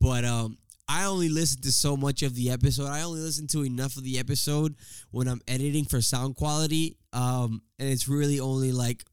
but 0.00 0.24
um, 0.24 0.58
I 0.88 1.04
only 1.04 1.28
listen 1.28 1.60
to 1.62 1.72
so 1.72 1.96
much 1.96 2.22
of 2.22 2.34
the 2.34 2.50
episode. 2.50 2.86
I 2.86 3.02
only 3.02 3.20
listen 3.20 3.46
to 3.48 3.64
enough 3.64 3.96
of 3.96 4.04
the 4.04 4.18
episode 4.18 4.74
when 5.10 5.28
I'm 5.28 5.40
editing 5.46 5.84
for 5.84 6.00
sound 6.00 6.36
quality. 6.36 6.96
Um, 7.12 7.62
and 7.78 7.88
it's 7.88 8.08
really 8.08 8.40
only 8.40 8.72
like 8.72 9.04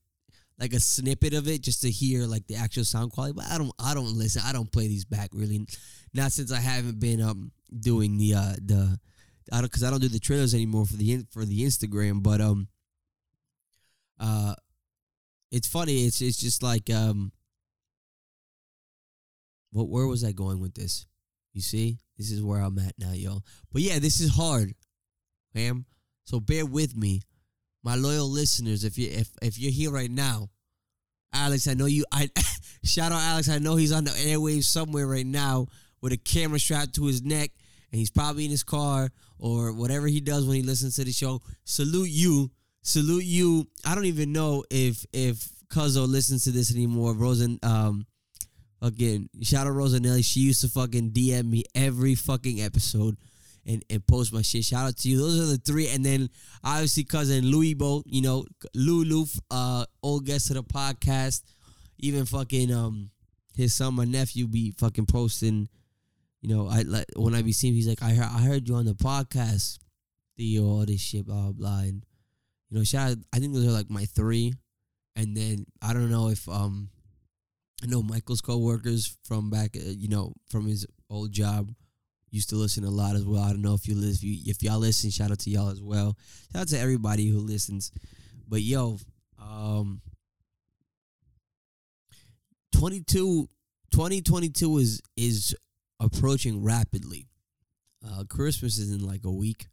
like 0.58 0.72
a 0.72 0.80
snippet 0.80 1.34
of 1.34 1.50
it 1.50 1.62
just 1.62 1.82
to 1.82 1.92
hear 1.92 2.26
like 2.26 2.48
the 2.48 2.56
actual 2.56 2.86
sound 2.86 3.12
quality. 3.12 3.34
But 3.34 3.52
I 3.52 3.58
don't, 3.58 3.74
I 3.78 3.94
don't 3.94 4.18
listen. 4.18 4.42
I 4.46 4.54
don't 4.54 4.72
play 4.72 4.88
these 4.88 5.06
back 5.06 5.30
really. 5.34 5.66
Not 6.14 6.32
since 6.32 6.52
I 6.52 6.60
haven't 6.60 7.00
been 7.00 7.22
um 7.22 7.52
doing 7.78 8.18
the 8.18 8.36
uh 8.36 8.56
the 8.64 9.00
I 9.52 9.58
don't 9.58 9.66
because 9.66 9.84
I 9.84 9.92
don't 9.92 10.02
do 10.02 10.08
the 10.08 10.20
trailers 10.20 10.54
anymore 10.54 10.86
for 10.86 10.96
the 10.96 11.26
for 11.32 11.46
the 11.46 11.62
Instagram. 11.62 12.24
But 12.24 12.42
um, 12.42 12.68
uh, 14.20 14.56
it's 15.52 15.68
funny. 15.68 16.06
It's 16.06 16.22
it's 16.22 16.38
just 16.38 16.64
like 16.64 16.90
um, 16.90 17.32
what 19.76 19.90
where 19.90 20.08
was 20.08 20.24
I 20.24 20.32
going 20.32 20.62
with 20.62 20.74
this? 20.74 21.06
You 21.52 21.62
see, 21.62 22.00
this 22.18 22.32
is 22.32 22.42
where 22.42 22.62
I'm 22.62 22.80
at 22.80 22.94
now, 22.98 23.12
y'all. 23.12 23.44
But 23.74 23.82
yeah, 23.82 24.00
this 24.00 24.22
is 24.22 24.34
hard, 24.34 24.74
fam. 25.54 25.86
So 26.24 26.40
bear 26.40 26.66
with 26.66 26.96
me, 26.96 27.22
my 27.84 27.96
loyal 27.96 28.30
listeners. 28.30 28.86
If 28.86 28.98
you 28.98 29.10
if 29.12 29.30
if 29.42 29.60
you're 29.60 29.74
here 29.74 29.92
right 29.92 30.10
now, 30.10 30.50
Alex, 31.34 31.68
I 31.68 31.74
know 31.74 31.88
you. 31.88 32.06
I 32.10 32.30
shout 32.86 33.12
out 33.12 33.22
Alex. 33.22 33.50
I 33.50 33.60
know 33.60 33.76
he's 33.76 33.92
on 33.92 34.06
the 34.06 34.12
airwaves 34.12 34.64
somewhere 34.64 35.08
right 35.08 35.26
now 35.26 35.68
with 36.02 36.14
a 36.14 36.18
camera 36.18 36.58
strapped 36.58 36.96
to 36.96 37.06
his 37.08 37.22
neck, 37.22 37.52
and 37.92 38.00
he's 38.00 38.12
probably 38.12 38.46
in 38.46 38.52
his 38.52 38.64
car 38.64 39.10
or 39.38 39.74
whatever 39.74 40.08
he 40.08 40.22
does 40.22 40.46
when 40.46 40.56
he 40.56 40.64
listens 40.64 40.96
to 40.96 41.04
the 41.04 41.12
show. 41.12 41.42
Salute 41.66 42.10
you, 42.10 42.50
salute 42.82 43.26
you. 43.26 43.68
I 43.86 43.94
don't 43.94 44.06
even 44.06 44.32
know 44.32 44.64
if 44.72 45.06
if 45.12 45.50
Cuzzo 45.68 46.08
listens 46.08 46.46
to 46.46 46.52
this 46.52 46.74
anymore. 46.74 47.14
Rosen, 47.14 47.60
um, 47.62 48.06
again, 48.82 49.30
shout 49.42 49.68
out 49.68 49.74
Rosanelli. 49.74 50.24
She 50.24 50.42
used 50.42 50.62
to 50.62 50.68
fucking 50.68 51.12
DM 51.12 51.50
me 51.50 51.64
every 51.74 52.16
fucking 52.16 52.62
episode. 52.62 53.18
And, 53.68 53.84
and 53.90 54.06
post 54.06 54.32
my 54.32 54.44
shit. 54.44 54.64
Shout 54.64 54.90
out 54.90 54.98
to 54.98 55.10
you. 55.10 55.18
Those 55.18 55.40
are 55.40 55.52
the 55.52 55.58
three. 55.58 55.88
And 55.88 56.06
then 56.06 56.30
obviously 56.64 57.04
cousin 57.04 57.46
Louis 57.46 57.74
Bo, 57.74 58.04
you 58.06 58.22
know, 58.22 58.46
Lulu, 58.76 59.26
uh, 59.50 59.86
old 60.04 60.28
guest 60.28 60.52
of 60.52 60.58
the 60.58 60.64
podcast. 60.64 61.42
Even 61.98 62.28
fucking 62.28 62.72
um 62.72 63.10
his 63.56 63.74
son, 63.74 63.96
my 63.96 64.06
nephew, 64.06 64.48
be 64.48 64.72
fucking 64.72 65.06
posting. 65.06 65.68
You 66.42 66.56
know, 66.56 66.68
I 66.68 66.82
like 66.82 67.06
when 67.16 67.34
I 67.34 67.42
be 67.42 67.54
seeing, 67.54 67.74
he's 67.74 67.88
like, 67.88 68.04
I 68.04 68.12
heard, 68.12 68.30
I 68.32 68.42
heard 68.42 68.68
you 68.68 68.76
on 68.76 68.86
the 68.86 68.94
podcast, 68.94 69.80
Theo, 70.38 70.64
all 70.64 70.86
this 70.86 71.02
shit, 71.02 71.26
blah 71.26 71.44
blah 71.44 71.52
blah. 71.54 71.80
And 71.80 72.06
you 72.70 72.78
know, 72.78 72.84
shout 72.84 73.12
out, 73.12 73.18
I 73.34 73.40
think 73.40 73.54
those 73.54 73.66
are 73.66 73.72
like 73.72 73.90
my 73.90 74.06
three. 74.06 74.54
And 75.16 75.36
then 75.36 75.66
I 75.82 75.94
don't 75.94 76.12
know 76.12 76.30
if 76.30 76.48
um 76.48 76.90
I 77.84 77.88
know 77.88 78.02
Michael's 78.02 78.42
coworkers 78.42 79.18
from 79.26 79.50
back, 79.50 79.76
uh, 79.76 79.80
you 79.86 80.08
know, 80.08 80.34
from 80.50 80.66
his 80.66 80.86
old 81.10 81.32
job 81.32 81.72
used 82.36 82.50
to 82.50 82.56
listen 82.56 82.84
a 82.84 82.90
lot 82.90 83.16
as 83.16 83.24
well. 83.26 83.42
I 83.42 83.50
don't 83.50 83.62
know 83.62 83.74
if 83.74 83.88
you 83.88 83.96
listen, 83.96 84.12
if, 84.12 84.24
you, 84.24 84.38
if 84.46 84.62
y'all 84.62 84.80
listen, 84.80 85.10
shout 85.10 85.32
out 85.32 85.40
to 85.40 85.50
y'all 85.50 85.70
as 85.70 85.82
well. 85.82 86.18
Shout 86.52 86.64
out 86.64 86.68
to 86.70 86.80
everybody 86.80 87.30
who 87.30 87.40
listens. 87.40 87.92
But 88.48 88.62
yo, 88.62 88.98
um, 89.42 90.02
22, 92.74 93.48
2022 93.92 94.78
is 94.78 95.02
is 95.16 95.56
approaching 96.00 96.62
rapidly. 96.62 97.28
Uh, 98.06 98.24
Christmas 98.28 98.78
is 98.78 98.92
in 98.92 99.06
like 99.06 99.24
a 99.24 99.32
week. 99.32 99.68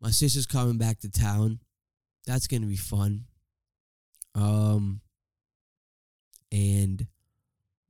My 0.00 0.10
sister's 0.10 0.46
coming 0.46 0.78
back 0.78 1.00
to 1.00 1.10
town. 1.10 1.58
That's 2.26 2.46
gonna 2.46 2.66
be 2.66 2.76
fun. 2.76 3.24
Um, 4.36 5.00
and 6.52 7.06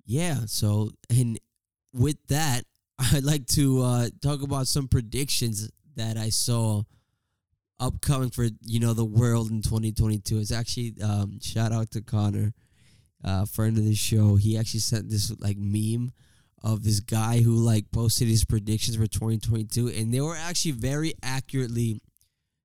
yeah, 0.04 0.40
so 0.46 0.90
and 1.10 1.38
with 1.92 2.16
that, 2.28 2.64
I'd 2.98 3.24
like 3.24 3.46
to 3.48 3.82
uh, 3.82 4.08
talk 4.20 4.42
about 4.42 4.66
some 4.66 4.88
predictions 4.88 5.70
that 5.96 6.16
I 6.16 6.30
saw 6.30 6.82
upcoming 7.80 8.30
for 8.30 8.48
you 8.64 8.80
know 8.80 8.94
the 8.94 9.04
world 9.04 9.50
in 9.50 9.62
2022. 9.62 10.38
It's 10.38 10.52
actually 10.52 10.94
um, 11.02 11.38
shout 11.40 11.72
out 11.72 11.90
to 11.92 12.00
Connor, 12.00 12.54
uh, 13.24 13.44
friend 13.44 13.76
of 13.78 13.84
the 13.84 13.94
show. 13.94 14.36
He 14.36 14.58
actually 14.58 14.80
sent 14.80 15.08
this 15.08 15.32
like 15.40 15.56
meme 15.58 16.12
of 16.62 16.82
this 16.82 17.00
guy 17.00 17.40
who 17.40 17.54
like 17.54 17.90
posted 17.92 18.28
his 18.28 18.44
predictions 18.44 18.96
for 18.96 19.06
2022, 19.06 19.88
and 19.88 20.12
they 20.12 20.20
were 20.20 20.36
actually 20.36 20.72
very 20.72 21.14
accurately 21.22 22.00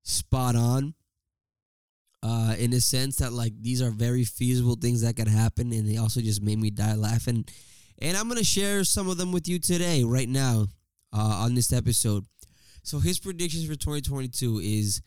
spot 0.03 0.55
on. 0.55 0.93
Uh, 2.23 2.55
in 2.57 2.71
a 2.71 2.79
sense 2.79 3.17
that 3.17 3.33
like 3.33 3.51
these 3.61 3.81
are 3.81 3.91
very 3.91 4.23
feasible 4.23 4.77
things 4.77 5.01
that 5.01 5.17
could 5.17 5.27
happen, 5.27 5.73
and 5.73 5.87
they 5.87 5.97
also 5.97 6.21
just 6.21 6.41
made 6.41 6.57
me 6.57 6.69
die 6.69 6.95
laughing. 6.95 7.43
And 7.99 8.15
I'm 8.15 8.29
gonna 8.29 8.45
share 8.45 8.85
some 8.85 9.09
of 9.09 9.17
them 9.17 9.33
with 9.33 9.49
you 9.49 9.59
today, 9.59 10.05
right 10.05 10.29
now, 10.29 10.67
uh, 11.11 11.43
on 11.43 11.53
this 11.53 11.73
episode. 11.73 12.25
So 12.81 12.99
his 12.99 13.19
predictions 13.19 13.65
for 13.65 13.75
2022 13.75 14.59
is 14.63 15.01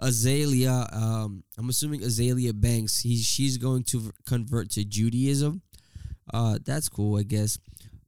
Azealia. 0.00 0.94
Um, 0.94 1.44
I'm 1.58 1.68
assuming 1.68 2.00
Azealia 2.00 2.58
Banks. 2.58 3.00
He's 3.00 3.24
she's 3.24 3.58
going 3.58 3.84
to 3.84 4.10
convert 4.26 4.70
to 4.70 4.84
Judaism. 4.84 5.62
Uh, 6.32 6.58
that's 6.64 6.88
cool, 6.88 7.18
I 7.18 7.22
guess. 7.22 7.58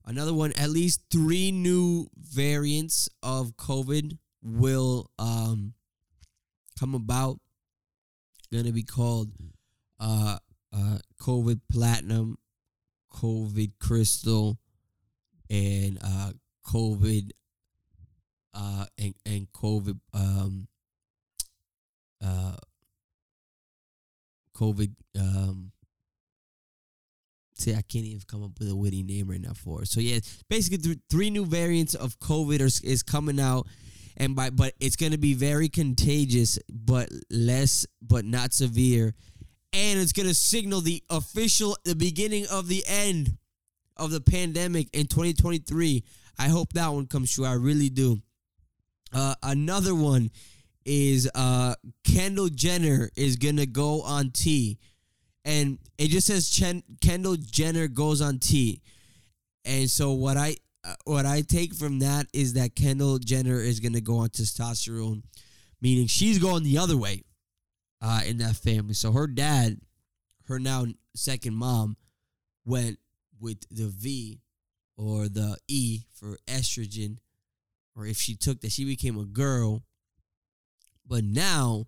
Another 0.06 0.35
one. 0.35 0.52
At 0.56 0.71
least 0.71 1.02
three 1.11 1.52
new 1.52 2.09
variants 2.16 3.09
of 3.23 3.56
COVID 3.56 4.18
will 4.42 5.11
um 5.18 5.75
come 6.78 6.94
about. 6.94 7.38
Gonna 8.52 8.72
be 8.72 8.82
called 8.82 9.30
uh 9.98 10.38
uh 10.72 10.98
COVID 11.20 11.60
Platinum, 11.70 12.38
COVID 13.12 13.72
Crystal, 13.80 14.58
and 15.50 15.98
uh 16.02 16.32
COVID 16.66 17.30
uh 18.54 18.86
and, 18.98 19.14
and 19.26 19.48
COVID 19.52 19.98
um 20.12 20.68
uh 22.22 22.56
COVID 24.56 24.94
um 25.18 25.72
see 27.56 27.72
I 27.72 27.82
can't 27.82 28.04
even 28.04 28.20
come 28.26 28.42
up 28.44 28.58
with 28.58 28.68
a 28.68 28.76
witty 28.76 29.02
name 29.02 29.28
right 29.28 29.40
now 29.40 29.54
for 29.54 29.82
it. 29.82 29.88
So 29.88 30.00
yeah, 30.00 30.18
basically 30.48 30.78
th- 30.78 30.98
three 31.10 31.30
new 31.30 31.46
variants 31.46 31.94
of 31.94 32.18
COVID 32.18 32.60
are, 32.60 32.86
is 32.86 33.02
coming 33.02 33.40
out 33.40 33.66
and 34.16 34.37
by 34.37 34.50
but 34.50 34.75
it's 34.80 34.97
going 34.97 35.12
to 35.12 35.18
be 35.18 35.35
very 35.35 35.68
contagious 35.68 36.59
but 36.71 37.09
less 37.30 37.87
but 38.00 38.25
not 38.25 38.52
severe 38.52 39.14
and 39.73 39.99
it's 39.99 40.12
going 40.12 40.28
to 40.28 40.35
signal 40.35 40.80
the 40.80 41.02
official 41.11 41.76
the 41.85 41.97
beginning 41.97 42.47
of 42.50 42.68
the 42.68 42.85
end 42.87 43.37
of 43.97 44.11
the 44.11 44.21
pandemic 44.21 44.88
in 44.92 45.06
2023. 45.06 46.04
I 46.38 46.49
hope 46.49 46.73
that 46.73 46.88
one 46.88 47.06
comes 47.06 47.33
true. 47.33 47.44
I 47.44 47.54
really 47.54 47.88
do. 47.88 48.21
Uh, 49.12 49.35
another 49.42 49.94
one 49.94 50.30
is 50.85 51.30
uh, 51.35 51.75
Kendall 52.04 52.49
Jenner 52.49 53.11
is 53.16 53.37
gonna 53.37 53.66
go 53.66 54.02
on 54.02 54.30
T, 54.30 54.78
and 55.44 55.78
it 55.99 56.09
just 56.09 56.26
says 56.26 56.50
Chen- 56.50 56.83
Kendall 57.00 57.37
Jenner 57.37 57.87
goes 57.87 58.21
on 58.21 58.38
T, 58.38 58.83
and 59.64 59.88
so 59.88 60.12
what 60.12 60.37
I 60.37 60.56
what 61.04 61.26
I 61.26 61.42
take 61.42 61.74
from 61.74 62.00
that 62.00 62.26
is 62.32 62.54
that 62.54 62.74
Kendall 62.74 63.18
Jenner 63.18 63.60
is 63.60 63.80
gonna 63.80 64.00
go 64.00 64.18
on 64.18 64.28
testosterone, 64.28 65.22
meaning 65.80 66.06
she's 66.06 66.38
going 66.38 66.62
the 66.62 66.78
other 66.78 66.96
way 66.96 67.24
uh, 68.02 68.20
in 68.26 68.38
that 68.38 68.56
family. 68.56 68.94
So 68.94 69.12
her 69.12 69.26
dad, 69.26 69.80
her 70.46 70.58
now 70.58 70.86
second 71.14 71.54
mom, 71.54 71.96
went 72.64 72.98
with 73.40 73.58
the 73.70 73.88
V 73.88 74.40
or 74.96 75.28
the 75.28 75.56
E 75.68 76.02
for 76.12 76.38
estrogen, 76.46 77.18
or 77.96 78.06
if 78.06 78.18
she 78.18 78.34
took 78.34 78.60
that, 78.60 78.72
she 78.72 78.84
became 78.84 79.18
a 79.18 79.24
girl. 79.24 79.82
But 81.06 81.24
now, 81.24 81.86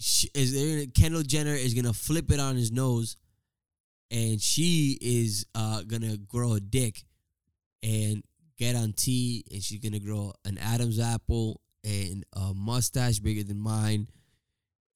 she, 0.00 0.30
is 0.34 0.54
there, 0.54 0.86
Kendall 0.86 1.22
Jenner 1.22 1.54
is 1.54 1.74
gonna 1.74 1.92
flip 1.92 2.30
it 2.30 2.40
on 2.40 2.56
his 2.56 2.70
nose, 2.70 3.16
and 4.10 4.40
she 4.40 4.98
is 5.00 5.46
uh, 5.54 5.82
gonna 5.82 6.16
grow 6.16 6.54
a 6.54 6.60
dick 6.60 7.04
and 7.82 8.22
get 8.56 8.74
on 8.74 8.92
T, 8.92 9.44
and 9.52 9.62
she's 9.62 9.80
gonna 9.80 10.00
grow 10.00 10.32
an 10.44 10.58
Adam's 10.58 10.98
apple 10.98 11.60
and 11.84 12.24
a 12.34 12.52
mustache 12.54 13.18
bigger 13.18 13.42
than 13.42 13.58
mine, 13.58 14.08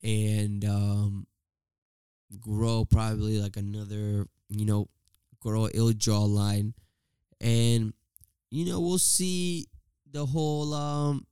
and 0.02 0.64
um, 0.64 1.26
grow 2.40 2.84
probably 2.84 3.38
like 3.38 3.56
another, 3.56 4.26
you 4.48 4.64
know, 4.64 4.88
grow 5.40 5.68
ill 5.74 5.92
jawline, 5.92 6.72
and 7.40 7.92
you 8.50 8.64
know 8.64 8.80
we'll 8.80 8.98
see 8.98 9.66
the 10.10 10.26
whole 10.26 10.74
um 10.74 11.26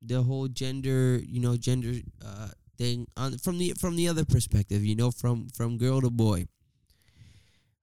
the 0.00 0.22
whole 0.22 0.46
gender 0.48 1.20
you 1.26 1.40
know 1.40 1.56
gender 1.56 1.94
uh 2.24 2.48
thing 2.76 3.06
on 3.16 3.36
from 3.38 3.58
the 3.58 3.74
from 3.78 3.96
the 3.96 4.06
other 4.06 4.24
perspective 4.24 4.84
you 4.84 4.94
know 4.94 5.10
from 5.10 5.48
from 5.48 5.76
girl 5.76 6.00
to 6.00 6.10
boy 6.10 6.46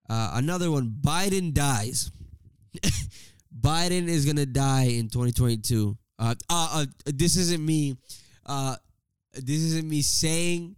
uh 0.10 0.32
another 0.36 0.72
one 0.72 0.94
biden 1.02 1.54
dies 1.54 2.12
biden 3.60 4.08
is 4.08 4.26
gonna 4.26 4.46
die 4.46 4.86
in 4.86 5.10
2022 5.10 5.98
uh, 6.20 6.36
uh, 6.50 6.70
uh 6.74 6.86
this 7.06 7.38
isn't 7.38 7.66
me 7.66 7.96
uh 8.46 8.76
this 9.34 9.62
isn't 9.62 9.88
me 9.88 10.02
saying 10.02 10.76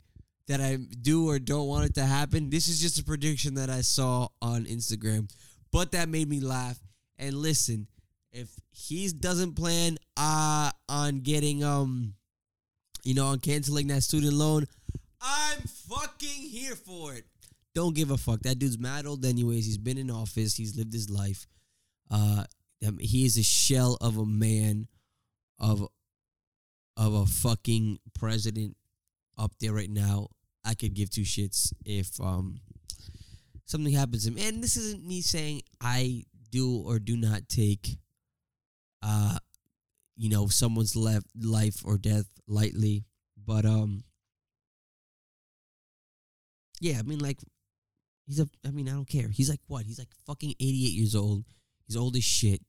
that 0.48 0.62
I 0.62 0.78
do 1.02 1.30
or 1.30 1.40
don't 1.40 1.68
want 1.68 1.86
it 1.86 1.96
to 1.96 2.06
happen. 2.06 2.50
This 2.50 2.68
is 2.68 2.82
just 2.82 3.00
a 3.00 3.04
prediction 3.04 3.56
that 3.56 3.70
I 3.70 3.82
saw 3.82 4.30
on 4.42 4.66
Instagram, 4.66 5.30
but 5.72 5.92
that 5.92 6.10
made 6.10 6.28
me 6.28 6.40
laugh. 6.40 6.80
And 7.20 7.36
listen, 7.36 7.88
if 8.32 8.50
he 8.72 9.10
doesn't 9.10 9.56
plan 9.56 9.98
uh 10.16 10.72
on 10.90 11.20
getting 11.20 11.64
um 11.64 12.14
you 13.04 13.14
know 13.14 13.28
on 13.28 13.40
canceling 13.40 13.88
that 13.88 14.04
student 14.04 14.34
loan, 14.34 14.68
I'm 15.22 15.60
fucking 15.90 16.50
here 16.50 16.76
for 16.76 17.14
it. 17.14 17.26
Don't 17.78 17.94
give 17.94 18.10
a 18.10 18.18
fuck. 18.18 18.42
That 18.42 18.58
dude's 18.58 18.80
mad 18.80 19.06
old 19.06 19.24
anyways. 19.24 19.68
He's 19.68 19.78
been 19.78 20.00
in 20.00 20.10
office. 20.10 20.56
He's 20.56 20.76
lived 20.76 20.92
his 20.92 21.12
life. 21.12 21.46
Uh 22.10 22.44
he 23.00 23.24
is 23.24 23.38
a 23.38 23.44
shell 23.44 24.00
of 24.02 24.18
a 24.18 24.26
man 24.26 24.88
of 25.60 25.88
of 26.98 27.14
a 27.14 27.28
fucking 27.28 28.00
president 28.18 28.76
up 29.38 29.52
there 29.60 29.74
right 29.74 29.92
now. 29.92 30.30
I 30.66 30.74
could 30.74 30.96
give 30.96 31.12
two 31.12 31.22
shits 31.22 31.72
if 31.86 32.20
um 32.20 32.62
something 33.66 33.94
happens 33.94 34.26
to 34.26 34.32
him. 34.32 34.40
And 34.40 34.64
this 34.64 34.76
isn't 34.76 35.06
me 35.06 35.22
saying 35.22 35.62
I 35.80 36.24
do 36.50 36.78
or 36.78 36.98
do 36.98 37.16
not 37.16 37.48
take 37.48 38.00
uh 39.04 39.38
you 40.16 40.32
know 40.32 40.48
someone's 40.48 40.96
left 40.96 41.28
life 41.40 41.84
or 41.86 42.00
death 42.00 42.26
lightly, 42.48 43.06
but 43.38 43.68
um 43.68 44.04
yeah, 46.82 46.98
I 46.98 47.04
mean 47.04 47.20
like 47.20 47.38
he's 48.28 48.40
a 48.40 48.48
I 48.66 48.72
mean 48.72 48.88
I 48.88 48.92
don't 48.92 49.08
care. 49.08 49.30
He's 49.30 49.50
like 49.50 49.62
what? 49.68 49.86
He's 49.86 50.00
like 50.00 50.10
fucking 50.26 50.54
88 50.60 50.74
years 50.74 51.16
old. 51.16 51.46
He's 51.88 51.98
old 51.98 52.16
as 52.16 52.24
shit. 52.24 52.62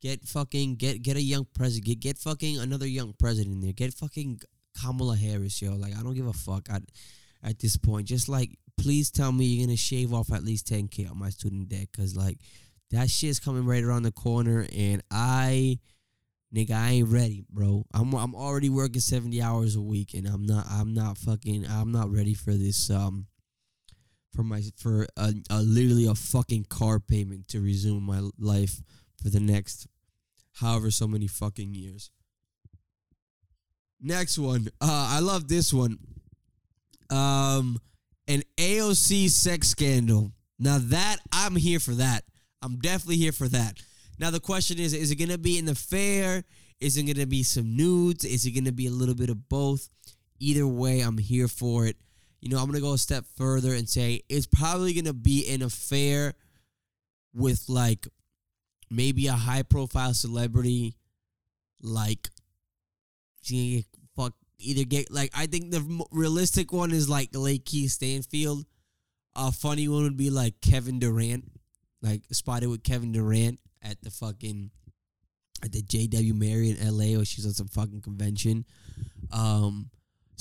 Get 0.00 0.26
fucking 0.26 0.76
get 0.76 1.02
get 1.02 1.16
a 1.16 1.22
young 1.22 1.46
president. 1.54 1.86
Get 1.86 2.00
get 2.00 2.18
fucking 2.18 2.58
another 2.58 2.86
young 2.86 3.14
president 3.18 3.56
in 3.56 3.60
there. 3.60 3.72
Get 3.72 3.94
fucking 3.94 4.40
Kamala 4.80 5.16
Harris, 5.16 5.60
yo. 5.60 5.74
Like 5.74 5.96
I 5.96 6.02
don't 6.02 6.14
give 6.14 6.26
a 6.26 6.32
fuck. 6.32 6.68
I, 6.70 6.80
at 7.42 7.58
this 7.58 7.76
point, 7.76 8.08
just 8.08 8.28
like 8.28 8.58
please 8.76 9.10
tell 9.10 9.32
me 9.32 9.44
you're 9.44 9.66
gonna 9.66 9.76
shave 9.76 10.12
off 10.12 10.32
at 10.32 10.44
least 10.44 10.68
10k 10.68 11.10
on 11.10 11.18
my 11.18 11.30
student 11.30 11.68
debt, 11.68 11.88
cause 11.96 12.16
like 12.16 12.38
that 12.90 13.10
shit's 13.10 13.40
coming 13.40 13.66
right 13.66 13.82
around 13.82 14.02
the 14.02 14.12
corner, 14.12 14.66
and 14.74 15.02
I, 15.10 15.78
nigga, 16.54 16.72
I 16.72 16.90
ain't 16.90 17.08
ready, 17.08 17.44
bro. 17.50 17.84
I'm 17.92 18.12
I'm 18.14 18.34
already 18.34 18.70
working 18.70 19.00
70 19.00 19.40
hours 19.42 19.76
a 19.76 19.82
week, 19.82 20.14
and 20.14 20.26
I'm 20.26 20.44
not 20.44 20.66
I'm 20.68 20.94
not 20.94 21.18
fucking 21.18 21.66
I'm 21.68 21.92
not 21.92 22.10
ready 22.10 22.34
for 22.34 22.52
this 22.52 22.90
um 22.90 23.26
for 24.34 24.42
my 24.42 24.62
for 24.76 25.06
a, 25.16 25.32
a 25.50 25.62
literally 25.62 26.06
a 26.06 26.14
fucking 26.14 26.64
car 26.64 26.98
payment 26.98 27.48
to 27.48 27.60
resume 27.60 28.02
my 28.02 28.20
life 28.38 28.82
for 29.22 29.30
the 29.30 29.40
next 29.40 29.86
however 30.54 30.90
so 30.90 31.06
many 31.06 31.26
fucking 31.26 31.74
years. 31.74 32.10
Next 34.00 34.38
one. 34.38 34.68
Uh, 34.80 35.08
I 35.10 35.20
love 35.20 35.48
this 35.48 35.72
one. 35.72 35.98
Um, 37.10 37.78
an 38.28 38.42
AOC 38.56 39.30
sex 39.30 39.68
scandal. 39.68 40.32
Now 40.58 40.78
that 40.78 41.16
I'm 41.32 41.56
here 41.56 41.80
for 41.80 41.92
that. 41.92 42.24
I'm 42.62 42.76
definitely 42.78 43.16
here 43.16 43.32
for 43.32 43.48
that. 43.48 43.78
Now 44.18 44.30
the 44.30 44.40
question 44.40 44.78
is: 44.78 44.92
Is 44.92 45.10
it 45.10 45.16
gonna 45.16 45.38
be 45.38 45.58
in 45.58 45.64
the 45.64 45.74
fair? 45.74 46.44
Is 46.80 46.96
it 46.96 47.04
gonna 47.04 47.26
be 47.26 47.42
some 47.42 47.76
nudes? 47.76 48.24
Is 48.24 48.46
it 48.46 48.52
gonna 48.52 48.72
be 48.72 48.86
a 48.86 48.90
little 48.90 49.14
bit 49.14 49.30
of 49.30 49.48
both? 49.48 49.88
Either 50.38 50.66
way, 50.66 51.00
I'm 51.00 51.18
here 51.18 51.48
for 51.48 51.86
it. 51.86 51.96
You 52.44 52.50
know, 52.50 52.58
I'm 52.58 52.66
gonna 52.66 52.82
go 52.82 52.92
a 52.92 52.98
step 52.98 53.24
further 53.36 53.72
and 53.72 53.88
say 53.88 54.20
it's 54.28 54.46
probably 54.46 54.92
gonna 54.92 55.14
be 55.14 55.48
an 55.48 55.62
affair 55.62 56.34
with 57.32 57.64
like 57.70 58.06
maybe 58.90 59.28
a 59.28 59.32
high 59.32 59.62
profile 59.62 60.12
celebrity 60.12 60.94
like 61.82 62.28
she 63.40 63.86
fuck 64.14 64.34
either 64.58 64.84
get 64.84 65.10
like 65.10 65.30
I 65.34 65.46
think 65.46 65.70
the 65.70 66.04
realistic 66.12 66.70
one 66.70 66.90
is 66.90 67.08
like 67.08 67.32
Lakeith 67.32 67.90
Stanfield. 67.90 68.66
A 69.34 69.50
funny 69.50 69.88
one 69.88 70.02
would 70.02 70.18
be 70.18 70.28
like 70.28 70.60
Kevin 70.60 70.98
Durant, 70.98 71.50
like 72.02 72.24
spotted 72.30 72.68
with 72.68 72.84
Kevin 72.84 73.12
Durant 73.12 73.58
at 73.82 74.02
the 74.02 74.10
fucking 74.10 74.70
at 75.62 75.72
the 75.72 75.80
JW 75.80 76.34
Marriott 76.34 76.78
in 76.78 76.94
LA 76.94 77.18
or 77.18 77.24
she's 77.24 77.46
at 77.46 77.54
some 77.54 77.68
fucking 77.68 78.02
convention. 78.02 78.66
Um 79.32 79.88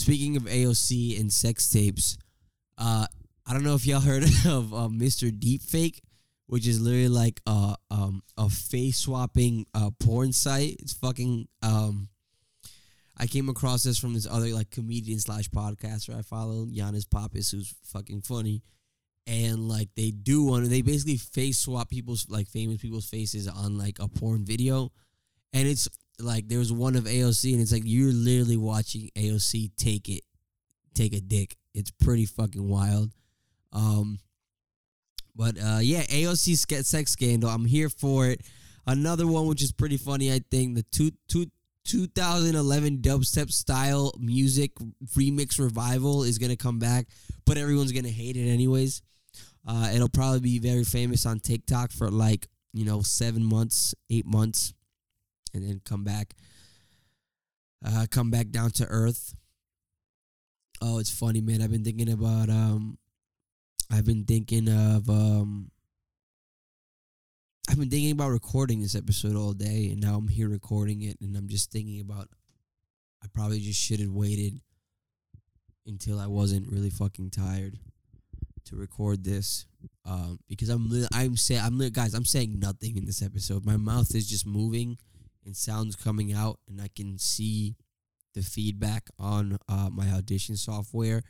speaking 0.03 0.35
of 0.35 0.43
AOC 0.43 1.17
and 1.17 1.31
sex 1.31 1.69
tapes, 1.69 2.17
uh 2.77 3.07
I 3.45 3.53
don't 3.53 3.63
know 3.63 3.75
if 3.75 3.85
y'all 3.85 4.01
heard 4.01 4.23
of 4.45 4.73
uh, 4.73 4.89
Mr. 4.89 5.31
Deepfake, 5.31 5.99
which 6.47 6.67
is 6.67 6.81
literally 6.81 7.07
like 7.07 7.41
a 7.47 7.75
um 7.89 8.21
a 8.37 8.49
face 8.49 8.97
swapping 8.97 9.65
uh 9.73 9.91
porn 9.99 10.33
site. 10.33 10.75
It's 10.79 10.93
fucking 10.93 11.47
um 11.61 12.09
I 13.17 13.27
came 13.27 13.47
across 13.47 13.83
this 13.83 13.97
from 13.97 14.13
this 14.13 14.27
other 14.29 14.47
like 14.47 14.71
comedian 14.71 15.19
slash 15.19 15.49
podcaster 15.49 16.17
I 16.17 16.21
follow, 16.21 16.65
Giannis 16.65 17.09
Pappas, 17.09 17.51
who's 17.51 17.73
fucking 17.83 18.21
funny. 18.21 18.61
And 19.25 19.69
like 19.69 19.87
they 19.95 20.11
do 20.11 20.43
one, 20.43 20.67
they 20.67 20.81
basically 20.81 21.15
face 21.15 21.59
swap 21.59 21.89
people's 21.89 22.27
like 22.29 22.47
famous 22.49 22.81
people's 22.81 23.07
faces 23.07 23.47
on 23.47 23.77
like 23.77 23.99
a 23.99 24.09
porn 24.09 24.43
video, 24.43 24.91
and 25.53 25.65
it's 25.65 25.87
like 26.19 26.47
there 26.47 26.59
was 26.59 26.71
one 26.71 26.95
of 26.95 27.05
AOC, 27.05 27.53
and 27.53 27.61
it's 27.61 27.71
like 27.71 27.83
you're 27.85 28.11
literally 28.11 28.57
watching 28.57 29.09
AOC 29.15 29.71
take 29.77 30.09
it, 30.09 30.23
take 30.93 31.13
a 31.13 31.21
dick. 31.21 31.55
It's 31.73 31.91
pretty 31.91 32.25
fucking 32.25 32.67
wild. 32.67 33.11
Um, 33.71 34.19
but 35.35 35.57
uh, 35.57 35.79
yeah, 35.81 36.03
AOC 36.03 36.83
sex 36.85 37.11
scandal. 37.11 37.49
I'm 37.49 37.65
here 37.65 37.89
for 37.89 38.27
it. 38.27 38.41
Another 38.85 39.25
one 39.25 39.47
which 39.47 39.63
is 39.63 39.71
pretty 39.71 39.97
funny, 39.97 40.31
I 40.31 40.41
think. 40.51 40.75
The 40.75 40.83
two 40.91 41.11
two 41.27 41.47
2011 41.85 42.99
dubstep 42.99 43.51
style 43.51 44.13
music 44.17 44.71
remix 45.17 45.59
revival 45.59 46.23
is 46.23 46.37
gonna 46.37 46.55
come 46.55 46.79
back, 46.79 47.07
but 47.45 47.57
everyone's 47.57 47.91
gonna 47.91 48.09
hate 48.09 48.37
it 48.37 48.49
anyways. 48.49 49.01
Uh, 49.65 49.91
it'll 49.93 50.09
probably 50.09 50.39
be 50.39 50.59
very 50.59 50.83
famous 50.83 51.25
on 51.25 51.39
TikTok 51.39 51.91
for 51.91 52.09
like 52.09 52.47
you 52.73 52.85
know 52.85 53.01
seven 53.01 53.43
months, 53.43 53.95
eight 54.09 54.25
months, 54.25 54.73
and 55.53 55.63
then 55.63 55.81
come 55.85 56.03
back, 56.03 56.33
uh, 57.85 58.05
come 58.09 58.31
back 58.31 58.49
down 58.49 58.71
to 58.71 58.85
earth. 58.87 59.35
Oh, 60.81 60.99
it's 60.99 61.09
funny, 61.09 61.41
man. 61.41 61.61
I've 61.61 61.71
been 61.71 61.83
thinking 61.83 62.11
about 62.11 62.49
um, 62.49 62.97
I've 63.91 64.05
been 64.05 64.25
thinking 64.25 64.67
of 64.67 65.09
um, 65.09 65.71
I've 67.69 67.79
been 67.79 67.89
thinking 67.89 68.11
about 68.11 68.31
recording 68.31 68.81
this 68.81 68.95
episode 68.95 69.35
all 69.35 69.53
day, 69.53 69.89
and 69.91 70.01
now 70.01 70.15
I'm 70.15 70.27
here 70.27 70.49
recording 70.49 71.03
it, 71.03 71.17
and 71.21 71.35
I'm 71.37 71.47
just 71.47 71.71
thinking 71.71 72.01
about 72.01 72.27
I 73.23 73.27
probably 73.33 73.59
just 73.59 73.79
should 73.79 73.99
have 73.99 74.11
waited 74.11 74.59
until 75.85 76.19
I 76.19 76.27
wasn't 76.27 76.67
really 76.69 76.89
fucking 76.89 77.29
tired 77.29 77.77
to 78.65 78.75
record 78.75 79.23
this, 79.23 79.65
um, 80.05 80.39
because 80.49 80.69
I'm 80.69 80.89
I'm 81.13 81.37
saying 81.37 81.61
I'm 81.63 81.77
guys 81.89 82.13
I'm 82.13 82.25
saying 82.25 82.59
nothing 82.59 82.97
in 82.97 83.05
this 83.05 83.21
episode. 83.21 83.65
My 83.65 83.77
mouth 83.77 84.13
is 84.15 84.27
just 84.27 84.45
moving, 84.45 84.97
and 85.45 85.55
sounds 85.55 85.95
coming 85.95 86.33
out, 86.33 86.59
and 86.67 86.81
I 86.81 86.89
can 86.95 87.17
see 87.17 87.75
the 88.33 88.41
feedback 88.41 89.09
on 89.19 89.57
uh, 89.69 89.89
my 89.91 90.09
audition 90.09 90.55
software, 90.55 91.23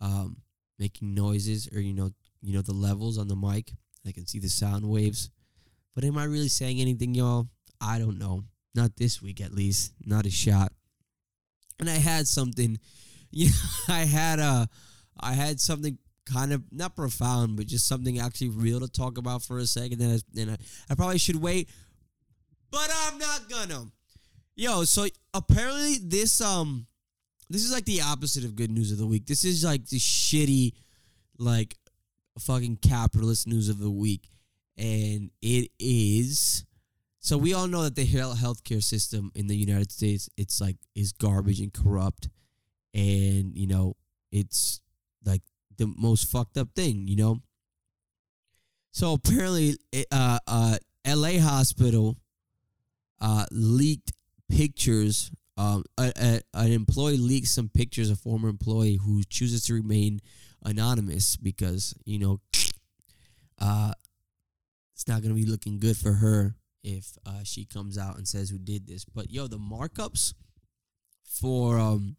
um, 0.00 0.38
making 0.78 1.14
noises 1.14 1.68
or 1.74 1.80
you 1.80 1.92
know 1.92 2.10
you 2.40 2.54
know 2.54 2.62
the 2.62 2.72
levels 2.74 3.18
on 3.18 3.28
the 3.28 3.36
mic. 3.36 3.72
I 4.06 4.12
can 4.12 4.26
see 4.26 4.38
the 4.38 4.48
sound 4.48 4.88
waves. 4.88 5.30
But 5.94 6.04
am 6.04 6.16
I 6.16 6.24
really 6.24 6.48
saying 6.48 6.80
anything, 6.80 7.14
y'all? 7.14 7.48
I 7.80 7.98
don't 7.98 8.18
know. 8.18 8.44
not 8.74 8.96
this 8.96 9.20
week 9.20 9.40
at 9.40 9.52
least, 9.52 9.92
not 10.04 10.26
a 10.26 10.30
shot. 10.30 10.72
And 11.78 11.90
I 11.90 11.94
had 11.94 12.28
something, 12.28 12.78
you 13.30 13.46
know, 13.46 13.94
I 13.94 14.04
had 14.04 14.38
a, 14.38 14.68
I 15.18 15.32
had 15.32 15.60
something 15.60 15.98
kind 16.24 16.52
of 16.52 16.62
not 16.70 16.94
profound, 16.94 17.56
but 17.56 17.66
just 17.66 17.88
something 17.88 18.18
actually 18.18 18.50
real 18.50 18.80
to 18.80 18.88
talk 18.88 19.18
about 19.18 19.42
for 19.42 19.58
a 19.58 19.66
second. 19.66 20.00
And 20.00 20.14
I, 20.14 20.18
then 20.32 20.50
I, 20.50 20.56
I 20.90 20.94
probably 20.94 21.18
should 21.18 21.36
wait, 21.36 21.68
but 22.70 22.90
I'm 23.04 23.18
not 23.18 23.48
gonna. 23.48 23.86
Yo, 24.56 24.84
so 24.84 25.06
apparently 25.34 25.96
this 26.02 26.40
um, 26.40 26.86
this 27.48 27.64
is 27.64 27.72
like 27.72 27.84
the 27.84 28.02
opposite 28.02 28.44
of 28.44 28.56
good 28.56 28.70
news 28.70 28.92
of 28.92 28.98
the 28.98 29.06
week. 29.06 29.26
This 29.26 29.44
is 29.44 29.64
like 29.64 29.86
the 29.86 29.98
shitty, 29.98 30.72
like, 31.38 31.76
fucking 32.38 32.76
capitalist 32.76 33.46
news 33.46 33.68
of 33.68 33.78
the 33.78 33.90
week, 33.90 34.28
and 34.76 35.30
it 35.42 35.70
is. 35.78 36.64
So 37.18 37.36
we 37.36 37.52
all 37.52 37.66
know 37.66 37.82
that 37.82 37.96
the 37.96 38.06
health 38.06 38.38
healthcare 38.38 38.82
system 38.82 39.30
in 39.34 39.46
the 39.46 39.56
United 39.56 39.92
States, 39.92 40.28
it's 40.36 40.60
like 40.60 40.76
is 40.94 41.12
garbage 41.12 41.60
and 41.60 41.72
corrupt, 41.72 42.28
and 42.94 43.56
you 43.56 43.66
know 43.66 43.96
it's 44.32 44.80
like 45.24 45.42
the 45.76 45.92
most 45.98 46.30
fucked 46.30 46.56
up 46.56 46.68
thing, 46.74 47.08
you 47.08 47.16
know. 47.16 47.38
So 48.92 49.12
apparently, 49.12 49.76
uh, 50.10 50.38
uh, 50.46 50.76
L.A. 51.04 51.38
hospital 51.38 52.16
uh, 53.20 53.46
leaked 53.50 54.12
pictures. 54.48 55.30
Um, 55.56 55.84
a, 55.98 56.12
a, 56.16 56.40
an 56.54 56.72
employee 56.72 57.18
leaked 57.18 57.48
some 57.48 57.68
pictures. 57.68 58.10
A 58.10 58.16
former 58.16 58.48
employee 58.48 58.96
who 58.96 59.22
chooses 59.24 59.64
to 59.66 59.74
remain 59.74 60.20
anonymous 60.64 61.36
because 61.36 61.94
you 62.04 62.18
know, 62.18 62.40
uh, 63.58 63.92
it's 64.94 65.08
not 65.08 65.22
gonna 65.22 65.34
be 65.34 65.46
looking 65.46 65.78
good 65.78 65.96
for 65.96 66.12
her 66.12 66.54
if 66.82 67.18
uh, 67.26 67.42
she 67.44 67.64
comes 67.64 67.98
out 67.98 68.16
and 68.16 68.26
says 68.26 68.50
who 68.50 68.58
did 68.58 68.86
this. 68.86 69.04
But 69.04 69.30
yo, 69.30 69.46
the 69.46 69.58
markups 69.58 70.34
for 71.24 71.78
um 71.78 72.16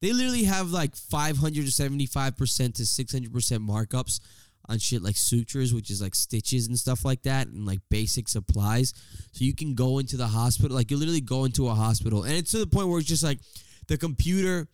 they 0.00 0.12
literally 0.12 0.44
have 0.44 0.70
like 0.70 0.94
575% 0.94 2.74
to 2.74 2.82
600% 2.82 3.30
markups 3.66 4.20
on 4.68 4.78
shit 4.78 5.02
like 5.02 5.16
sutures, 5.16 5.72
which 5.74 5.90
is 5.90 6.02
like 6.02 6.14
stitches 6.14 6.66
and 6.66 6.78
stuff 6.78 7.04
like 7.04 7.22
that, 7.22 7.48
and 7.48 7.66
like 7.66 7.80
basic 7.90 8.28
supplies. 8.28 8.92
So 9.32 9.44
you 9.44 9.54
can 9.54 9.74
go 9.74 9.98
into 9.98 10.16
the 10.16 10.26
hospital, 10.26 10.76
like 10.76 10.90
you 10.90 10.96
literally 10.96 11.20
go 11.20 11.44
into 11.44 11.68
a 11.68 11.74
hospital, 11.74 12.24
and 12.24 12.34
it's 12.34 12.52
to 12.52 12.58
the 12.58 12.66
point 12.66 12.88
where 12.88 12.98
it's 12.98 13.08
just 13.08 13.24
like 13.24 13.40
the 13.88 13.98
computer, 13.98 14.68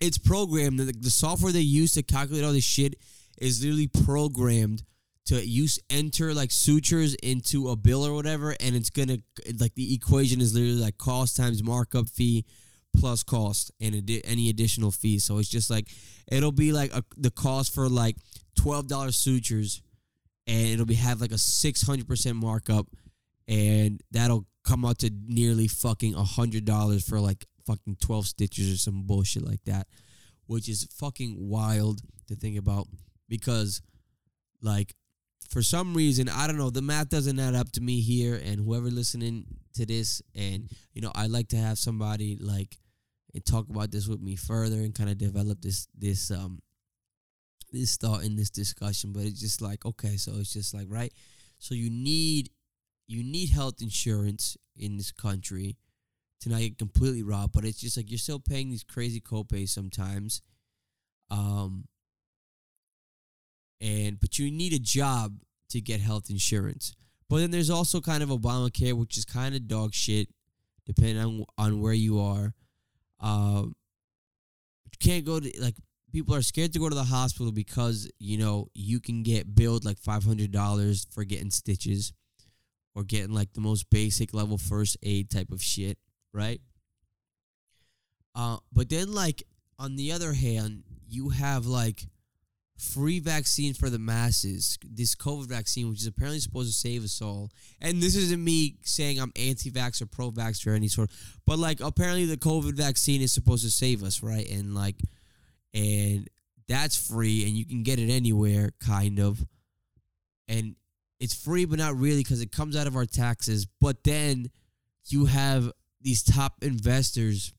it's 0.00 0.18
programmed. 0.18 0.78
The, 0.78 0.92
the 0.92 1.10
software 1.10 1.52
they 1.52 1.60
use 1.60 1.94
to 1.94 2.02
calculate 2.02 2.44
all 2.44 2.52
this 2.52 2.64
shit 2.64 2.94
is 3.38 3.62
literally 3.62 3.88
programmed 3.88 4.82
to 5.26 5.46
use 5.46 5.78
enter 5.88 6.34
like 6.34 6.50
sutures 6.50 7.14
into 7.16 7.70
a 7.70 7.76
bill 7.76 8.04
or 8.04 8.14
whatever, 8.14 8.54
and 8.60 8.76
it's 8.76 8.90
gonna 8.90 9.18
like 9.58 9.74
the 9.74 9.94
equation 9.94 10.40
is 10.40 10.54
literally 10.54 10.80
like 10.80 10.98
cost 10.98 11.36
times 11.36 11.62
markup 11.62 12.08
fee 12.08 12.44
plus 12.96 13.22
cost 13.22 13.72
and 13.80 13.94
adi- 13.94 14.24
any 14.24 14.48
additional 14.48 14.90
fees. 14.90 15.24
So 15.24 15.38
it's 15.38 15.48
just 15.48 15.70
like 15.70 15.88
it'll 16.30 16.52
be 16.52 16.72
like 16.72 16.94
a, 16.94 17.04
the 17.16 17.30
cost 17.30 17.74
for 17.74 17.88
like 17.88 18.16
twelve 18.54 18.88
dollars 18.88 19.16
sutures, 19.16 19.82
and 20.46 20.68
it'll 20.68 20.86
be 20.86 20.94
have 20.94 21.20
like 21.20 21.32
a 21.32 21.38
six 21.38 21.82
hundred 21.82 22.08
percent 22.08 22.36
markup, 22.36 22.86
and 23.48 24.02
that'll 24.10 24.46
come 24.64 24.84
out 24.84 24.98
to 25.00 25.10
nearly 25.26 25.68
fucking 25.68 26.14
a 26.14 26.24
hundred 26.24 26.64
dollars 26.64 27.06
for 27.06 27.20
like 27.20 27.44
fucking 27.66 27.96
twelve 28.00 28.26
stitches 28.26 28.72
or 28.72 28.76
some 28.76 29.02
bullshit 29.06 29.46
like 29.46 29.62
that, 29.64 29.86
which 30.46 30.68
is 30.68 30.88
fucking 30.98 31.36
wild 31.38 32.00
to 32.28 32.36
think 32.36 32.58
about 32.58 32.86
because 33.28 33.82
like 34.62 34.94
for 35.50 35.62
some 35.62 35.94
reason 35.94 36.28
I 36.28 36.46
don't 36.46 36.56
know 36.56 36.70
the 36.70 36.82
math 36.82 37.10
doesn't 37.10 37.38
add 37.38 37.54
up 37.54 37.70
to 37.72 37.80
me 37.80 38.00
here 38.00 38.40
and 38.42 38.64
whoever 38.64 38.88
listening 38.90 39.44
to 39.74 39.86
this 39.86 40.22
and 40.34 40.68
you 40.92 41.02
know 41.02 41.12
I 41.14 41.26
like 41.26 41.48
to 41.48 41.56
have 41.56 41.78
somebody 41.78 42.36
like 42.40 42.78
and 43.34 43.44
talk 43.44 43.68
about 43.68 43.90
this 43.90 44.06
with 44.06 44.20
me 44.20 44.36
further 44.36 44.76
and 44.76 44.94
kind 44.94 45.10
of 45.10 45.18
develop 45.18 45.60
this 45.60 45.88
this 45.96 46.30
um 46.30 46.60
this 47.74 47.96
thought 47.96 48.24
in 48.24 48.36
this 48.36 48.50
discussion 48.50 49.12
but 49.12 49.22
it's 49.22 49.40
just 49.40 49.60
like 49.60 49.84
okay 49.84 50.16
so 50.16 50.32
it's 50.38 50.52
just 50.52 50.74
like 50.74 50.86
right? 50.88 51.12
So 51.58 51.74
you 51.74 51.90
need 51.90 52.50
you 53.06 53.22
need 53.22 53.50
health 53.50 53.82
insurance 53.82 54.56
in 54.76 54.96
this 54.96 55.12
country 55.12 55.76
to 56.40 56.48
not 56.48 56.60
get 56.60 56.78
completely 56.78 57.22
robbed 57.22 57.52
but 57.52 57.64
it's 57.64 57.80
just 57.80 57.96
like 57.96 58.10
you're 58.10 58.18
still 58.18 58.40
paying 58.40 58.70
these 58.70 58.84
crazy 58.84 59.20
copays 59.20 59.68
sometimes 59.68 60.42
um 61.30 61.84
and 63.80 64.18
but 64.18 64.38
you 64.38 64.50
need 64.50 64.72
a 64.72 64.78
job 64.78 65.34
to 65.74 65.80
get 65.80 66.00
health 66.00 66.30
insurance. 66.30 66.94
But 67.28 67.38
then 67.38 67.50
there's 67.50 67.70
also 67.70 68.00
kind 68.00 68.22
of 68.22 68.28
obamacare 68.28 68.94
which 68.94 69.18
is 69.18 69.24
kind 69.24 69.54
of 69.54 69.68
dog 69.68 69.92
shit 69.92 70.28
depending 70.86 71.18
on 71.18 71.44
on 71.58 71.80
where 71.80 71.92
you 71.92 72.20
are. 72.20 72.54
Um, 73.20 73.74
you 74.84 74.98
can't 75.00 75.24
go 75.24 75.40
to 75.40 75.52
like 75.60 75.74
people 76.14 76.32
are 76.32 76.42
scared 76.42 76.72
to 76.72 76.78
go 76.78 76.88
to 76.88 76.94
the 76.94 77.02
hospital 77.02 77.50
because 77.50 78.08
you 78.20 78.38
know 78.38 78.68
you 78.72 79.00
can 79.00 79.24
get 79.24 79.52
billed 79.52 79.84
like 79.84 79.98
five 79.98 80.22
hundred 80.22 80.52
dollars 80.52 81.08
for 81.10 81.24
getting 81.24 81.50
stitches 81.50 82.12
or 82.94 83.02
getting 83.02 83.34
like 83.34 83.52
the 83.52 83.60
most 83.60 83.90
basic 83.90 84.32
level 84.32 84.56
first 84.56 84.96
aid 85.02 85.28
type 85.28 85.50
of 85.50 85.60
shit, 85.60 85.98
right? 86.32 86.60
Uh, 88.36 88.58
but 88.72 88.88
then 88.88 89.12
like 89.12 89.42
on 89.76 89.96
the 89.96 90.12
other 90.12 90.32
hand, 90.34 90.84
you 91.08 91.30
have 91.30 91.66
like 91.66 92.06
free 92.78 93.18
vaccine 93.18 93.74
for 93.74 93.90
the 93.90 93.98
masses. 93.98 94.78
This 94.88 95.16
COVID 95.16 95.48
vaccine, 95.48 95.90
which 95.90 96.00
is 96.00 96.06
apparently 96.06 96.38
supposed 96.38 96.68
to 96.68 96.78
save 96.78 97.02
us 97.02 97.20
all. 97.20 97.50
And 97.80 98.00
this 98.00 98.14
isn't 98.14 98.42
me 98.42 98.76
saying 98.82 99.18
I'm 99.18 99.32
anti-vax 99.34 100.00
or 100.00 100.06
pro-vax 100.06 100.64
or 100.64 100.74
any 100.74 100.86
sort, 100.86 101.10
but 101.44 101.58
like 101.58 101.80
apparently 101.80 102.26
the 102.26 102.36
COVID 102.36 102.74
vaccine 102.74 103.20
is 103.20 103.32
supposed 103.32 103.64
to 103.64 103.70
save 103.70 104.04
us, 104.04 104.22
right? 104.22 104.48
And 104.48 104.76
like, 104.76 104.96
and 105.74 106.28
that's 106.68 106.96
free, 106.96 107.44
and 107.44 107.52
you 107.56 107.66
can 107.66 107.82
get 107.82 107.98
it 107.98 108.10
anywhere, 108.10 108.70
kind 108.80 109.18
of. 109.18 109.44
And 110.48 110.76
it's 111.20 111.34
free, 111.34 111.64
but 111.64 111.78
not 111.78 111.96
really, 111.96 112.22
because 112.22 112.40
it 112.40 112.52
comes 112.52 112.76
out 112.76 112.86
of 112.86 112.96
our 112.96 113.06
taxes. 113.06 113.66
But 113.80 114.04
then 114.04 114.50
you 115.06 115.26
have 115.26 115.70
these 116.00 116.22
top 116.22 116.54
investors 116.62 117.52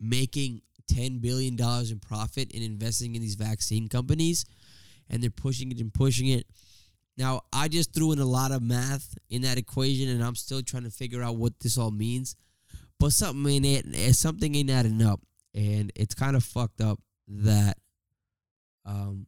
making 0.00 0.62
ten 0.88 1.18
billion 1.18 1.56
dollars 1.56 1.90
in 1.90 1.98
profit 1.98 2.50
in 2.52 2.62
investing 2.62 3.14
in 3.14 3.22
these 3.22 3.36
vaccine 3.36 3.88
companies, 3.88 4.44
and 5.08 5.22
they're 5.22 5.30
pushing 5.30 5.70
it 5.70 5.80
and 5.80 5.92
pushing 5.92 6.28
it. 6.28 6.46
Now, 7.16 7.42
I 7.52 7.68
just 7.68 7.94
threw 7.94 8.10
in 8.10 8.18
a 8.18 8.24
lot 8.24 8.50
of 8.50 8.62
math 8.62 9.16
in 9.30 9.42
that 9.42 9.58
equation, 9.58 10.08
and 10.08 10.24
I'm 10.24 10.34
still 10.34 10.62
trying 10.62 10.82
to 10.82 10.90
figure 10.90 11.22
out 11.22 11.36
what 11.36 11.60
this 11.60 11.78
all 11.78 11.92
means. 11.92 12.34
But 12.98 13.12
something 13.12 13.64
in 13.64 13.64
it, 13.64 14.14
something 14.14 14.54
ain't 14.54 14.70
adding 14.70 15.02
up, 15.02 15.20
and 15.54 15.92
it's 15.94 16.14
kind 16.14 16.36
of 16.36 16.44
fucked 16.44 16.80
up 16.80 16.98
that, 17.28 17.78
um, 18.84 19.26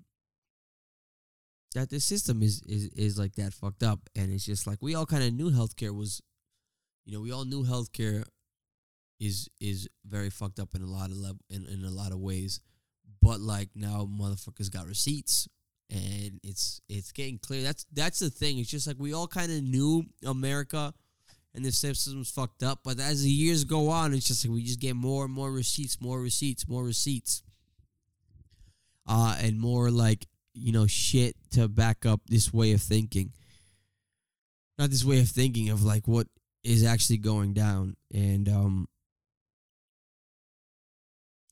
that 1.75 1.91
the 1.91 2.01
system 2.01 2.43
is 2.43 2.63
is 2.63 2.89
is 2.95 3.19
like 3.19 3.35
that 3.35 3.53
fucked 3.53 3.83
up, 3.83 4.01
and 4.17 4.33
it's 4.33 4.47
just 4.47 4.67
like 4.67 4.79
we 4.81 4.95
all 4.95 5.07
kind 5.07 5.23
of 5.23 5.33
knew 5.33 5.51
healthcare 5.51 5.95
was, 5.95 6.23
you 7.05 7.13
know, 7.13 7.21
we 7.21 7.33
all 7.33 7.45
knew 7.45 7.65
healthcare 7.65 8.25
is 9.21 9.49
is 9.61 9.89
very 10.05 10.31
fucked 10.31 10.59
up 10.59 10.75
in 10.75 10.83
a 10.83 10.87
lot 10.87 11.11
of 11.11 11.17
level 11.17 11.41
in, 11.51 11.67
in 11.67 11.85
a 11.85 11.91
lot 11.91 12.13
of 12.13 12.19
ways. 12.19 12.61
But 13.23 13.41
like 13.41 13.71
now 13.75 14.09
motherfuckers 14.11 14.71
got 14.71 14.87
receipts 14.87 15.49
and 15.91 16.41
it's 16.43 16.81
it's 16.89 17.13
getting 17.13 17.39
clear. 17.39 17.63
That's 17.63 17.87
that's 17.93 18.19
the 18.19 18.31
thing. 18.31 18.59
It's 18.59 18.71
just 18.71 18.87
like 18.87 18.97
we 18.99 19.13
all 19.13 19.29
kind 19.29 19.53
of 19.53 19.63
knew 19.63 20.05
America 20.25 20.93
and 21.57 21.65
the 21.65 21.73
system's 21.73 22.31
fucked 22.31 22.63
up, 22.63 22.81
but 22.85 23.01
as 23.01 23.23
the 23.23 23.31
years 23.31 23.65
go 23.65 23.89
on, 23.89 24.13
it's 24.13 24.29
just 24.29 24.45
like 24.45 24.55
we 24.55 24.63
just 24.63 24.79
get 24.79 24.95
more 24.95 25.25
and 25.25 25.33
more 25.33 25.51
receipts, 25.51 26.01
more 26.01 26.21
receipts, 26.21 26.69
more 26.69 26.85
receipts. 26.85 27.43
Uh 29.09 29.37
and 29.41 29.59
more 29.59 29.91
like, 29.91 30.27
you 30.53 30.73
know, 30.73 30.87
shit 30.87 31.35
to 31.53 31.67
back 31.67 32.05
up 32.05 32.21
this 32.29 32.53
way 32.53 32.73
of 32.73 32.83
thinking. 32.83 33.33
Not 34.79 34.91
this 34.91 35.05
way 35.05 35.21
of 35.21 35.29
thinking 35.29 35.71
of 35.71 35.83
like 35.83 36.07
what 36.07 36.27
is 36.63 36.85
actually 36.85 37.19
going 37.19 37.55
down 37.55 37.97
and 38.13 38.49
um 38.49 38.89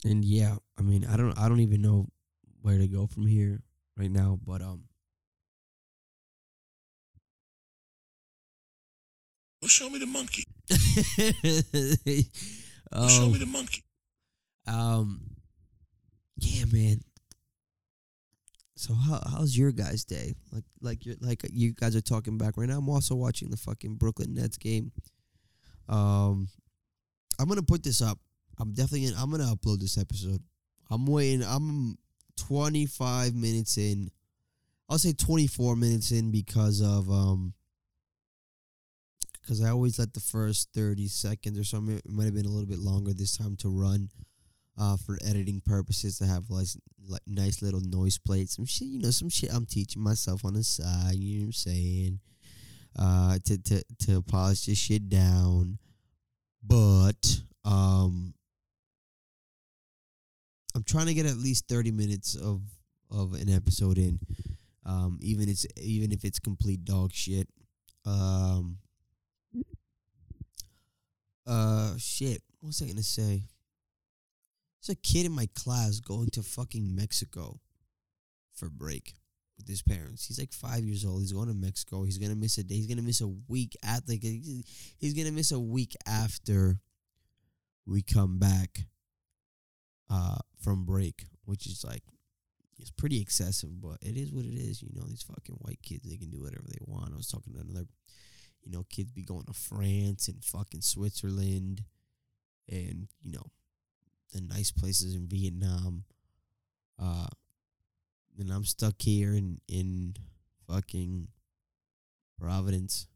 and 0.05 0.23
yeah, 0.23 0.57
I 0.79 0.83
mean, 0.83 1.07
I 1.07 1.17
don't 1.17 1.39
I 1.39 1.49
don't 1.49 1.61
even 1.61 1.81
know 1.81 2.09
where 2.61 2.77
to 2.77 2.87
go 2.87 3.07
from 3.07 3.27
here 3.27 3.63
right 3.97 4.11
now, 4.11 4.39
but 4.45 4.61
um 4.61 4.85
Well, 9.65 9.71
show 9.71 9.89
me 9.89 9.99
the 9.99 10.05
monkey. 10.05 10.45
Well, 12.93 13.03
um, 13.05 13.09
show 13.09 13.29
me 13.31 13.39
the 13.39 13.47
monkey. 13.47 13.83
um 14.67 15.23
yeah, 16.37 16.67
man. 16.71 17.01
So 18.77 18.93
how 18.93 19.23
how's 19.27 19.57
your 19.57 19.73
guys' 19.73 20.05
day? 20.05 20.35
Like 20.53 20.65
like 20.83 21.07
you 21.07 21.17
like 21.23 21.41
you 21.51 21.73
guys 21.73 21.97
are 21.97 22.03
talking 22.03 22.37
back 22.37 22.59
right 22.59 22.69
now. 22.69 22.77
I'm 22.77 22.91
also 22.91 23.15
watching 23.15 23.49
the 23.49 23.57
fucking 23.57 23.95
Brooklyn 23.95 24.35
Nets 24.35 24.59
game. 24.59 24.93
Um 25.89 26.49
I'm 27.41 27.47
going 27.47 27.57
to 27.59 27.65
put 27.65 27.83
this 27.83 28.03
up. 28.03 28.19
I'm 28.61 28.75
definitely 28.75 29.09
gonna, 29.09 29.23
I'm 29.23 29.31
going 29.31 29.41
to 29.43 29.57
upload 29.57 29.81
this 29.81 29.97
episode. 29.97 30.43
I'm 30.91 31.07
waiting. 31.07 31.43
I'm 31.43 31.97
25 32.37 33.35
minutes 33.35 33.79
in. 33.79 34.11
I'll 34.91 34.99
say 34.99 35.15
24 35.15 35.75
minutes 35.75 36.13
in 36.13 36.31
because 36.31 36.83
of 36.83 37.11
um 37.11 37.55
because 39.45 39.63
I 39.63 39.71
always 39.71 39.99
let 39.99 40.15
the 40.15 40.21
first 40.21 40.71
thirty 40.75 41.09
seconds 41.09 41.59
or 41.59 41.65
something. 41.65 41.97
It 41.97 42.09
might 42.09 42.25
have 42.25 42.35
been 42.35 42.47
a 42.47 42.51
little 42.51 42.69
bit 42.69 42.79
longer 42.79 43.13
this 43.13 43.37
time 43.37 43.57
to 43.57 43.69
run, 43.69 44.09
uh, 44.79 44.97
for 44.97 45.19
editing 45.25 45.61
purposes 45.65 46.19
to 46.19 46.27
have 46.27 46.51
like, 46.51 46.69
like 47.07 47.23
nice 47.27 47.63
little 47.63 47.81
noise 47.81 48.19
plates, 48.19 48.57
some 48.57 48.67
shit. 48.67 48.89
You 48.89 49.01
know, 49.01 49.11
some 49.11 49.29
shit 49.29 49.53
I'm 49.53 49.67
teaching 49.67 50.03
myself 50.03 50.45
on 50.45 50.55
the 50.55 50.65
side. 50.65 51.15
You 51.17 51.39
know 51.39 51.43
what 51.43 51.47
I'm 51.47 51.53
saying? 51.53 52.21
Uh, 52.99 53.39
to 53.45 53.59
to 53.59 53.83
to 54.07 54.23
polish 54.23 54.67
this 54.67 54.79
shit 54.79 55.09
down, 55.09 55.79
but 56.63 57.43
um. 57.65 58.35
I'm 60.77 60.83
trying 60.83 61.07
to 61.07 61.15
get 61.15 61.27
at 61.27 61.37
least 61.37 61.69
30 61.69 61.93
minutes 61.93 62.35
of 62.35 62.61
of 63.09 63.35
an 63.35 63.49
episode 63.49 63.97
in 63.97 64.19
um 64.85 65.19
even 65.23 65.49
it's 65.49 65.65
even 65.81 66.11
if 66.11 66.25
it's 66.25 66.41
complete 66.41 66.85
dog 66.85 67.13
shit 67.13 67.49
um 68.05 68.79
uh 71.47 71.95
shit 71.99 72.43
what 72.61 72.69
was 72.69 72.83
i 72.83 72.87
gonna 72.87 73.03
say 73.03 73.43
there's 74.81 74.97
a 74.97 75.01
kid 75.01 75.27
in 75.27 75.33
my 75.33 75.49
class 75.55 76.01
going 76.01 76.29
to 76.31 76.43
fucking 76.43 76.95
mexico 76.95 77.61
for 78.55 78.69
break 78.71 79.15
with 79.57 79.69
his 79.69 79.83
parents 79.83 80.27
he's 80.27 80.39
like 80.39 80.53
five 80.53 80.85
years 80.85 81.05
old 81.05 81.21
he's 81.21 81.33
going 81.33 81.49
to 81.49 81.55
mexico 81.55 82.03
he's 82.05 82.19
gonna 82.19 82.35
miss 82.35 82.59
a 82.59 82.65
day 82.65 82.77
he's 82.77 82.87
gonna 82.87 83.03
miss 83.03 83.21
a 83.21 83.29
week 83.49 83.77
at 83.85 84.03
like 84.09 84.23
he's 84.23 85.15
gonna 85.15 85.33
miss 85.33 85.53
a 85.53 85.61
week 85.61 85.95
after 86.07 86.79
we 87.87 88.03
come 88.03 88.39
back 88.39 88.81
uh 90.11 90.39
from 90.61 90.85
break 90.85 91.25
which 91.45 91.67
is 91.67 91.85
like 91.85 92.03
it's 92.79 92.91
pretty 92.91 93.21
excessive, 93.21 93.81
but 93.81 93.99
it 94.03 94.17
is 94.17 94.33
what 94.33 94.45
it 94.45 94.55
is. 94.55 94.83
You 94.83 94.91
know, 94.95 95.07
these 95.07 95.23
fucking 95.23 95.57
white 95.61 95.81
kids, 95.83 96.09
they 96.09 96.17
can 96.17 96.31
do 96.31 96.43
whatever 96.43 96.65
they 96.69 96.79
want. 96.81 97.13
I 97.13 97.17
was 97.17 97.29
talking 97.29 97.55
to 97.55 97.61
another, 97.61 97.87
you 98.65 98.73
know, 98.73 98.85
kids 98.89 99.11
be 99.13 99.23
going 99.23 99.45
to 99.45 99.53
France 99.53 100.29
and 100.29 100.45
fucking 100.45 100.81
Switzerland 100.81 101.83
and, 102.69 103.09
you 103.23 103.33
know, 103.33 103.47
the 104.33 104.41
nice 104.41 104.71
places 104.71 105.15
in 105.15 105.27
Vietnam. 105.27 106.05
Uh, 107.01 107.27
and 108.39 108.51
I'm 108.51 108.65
stuck 108.65 108.95
here 108.99 109.35
in, 109.35 109.61
in 109.69 110.15
fucking 110.67 111.29
Providence. 112.41 113.07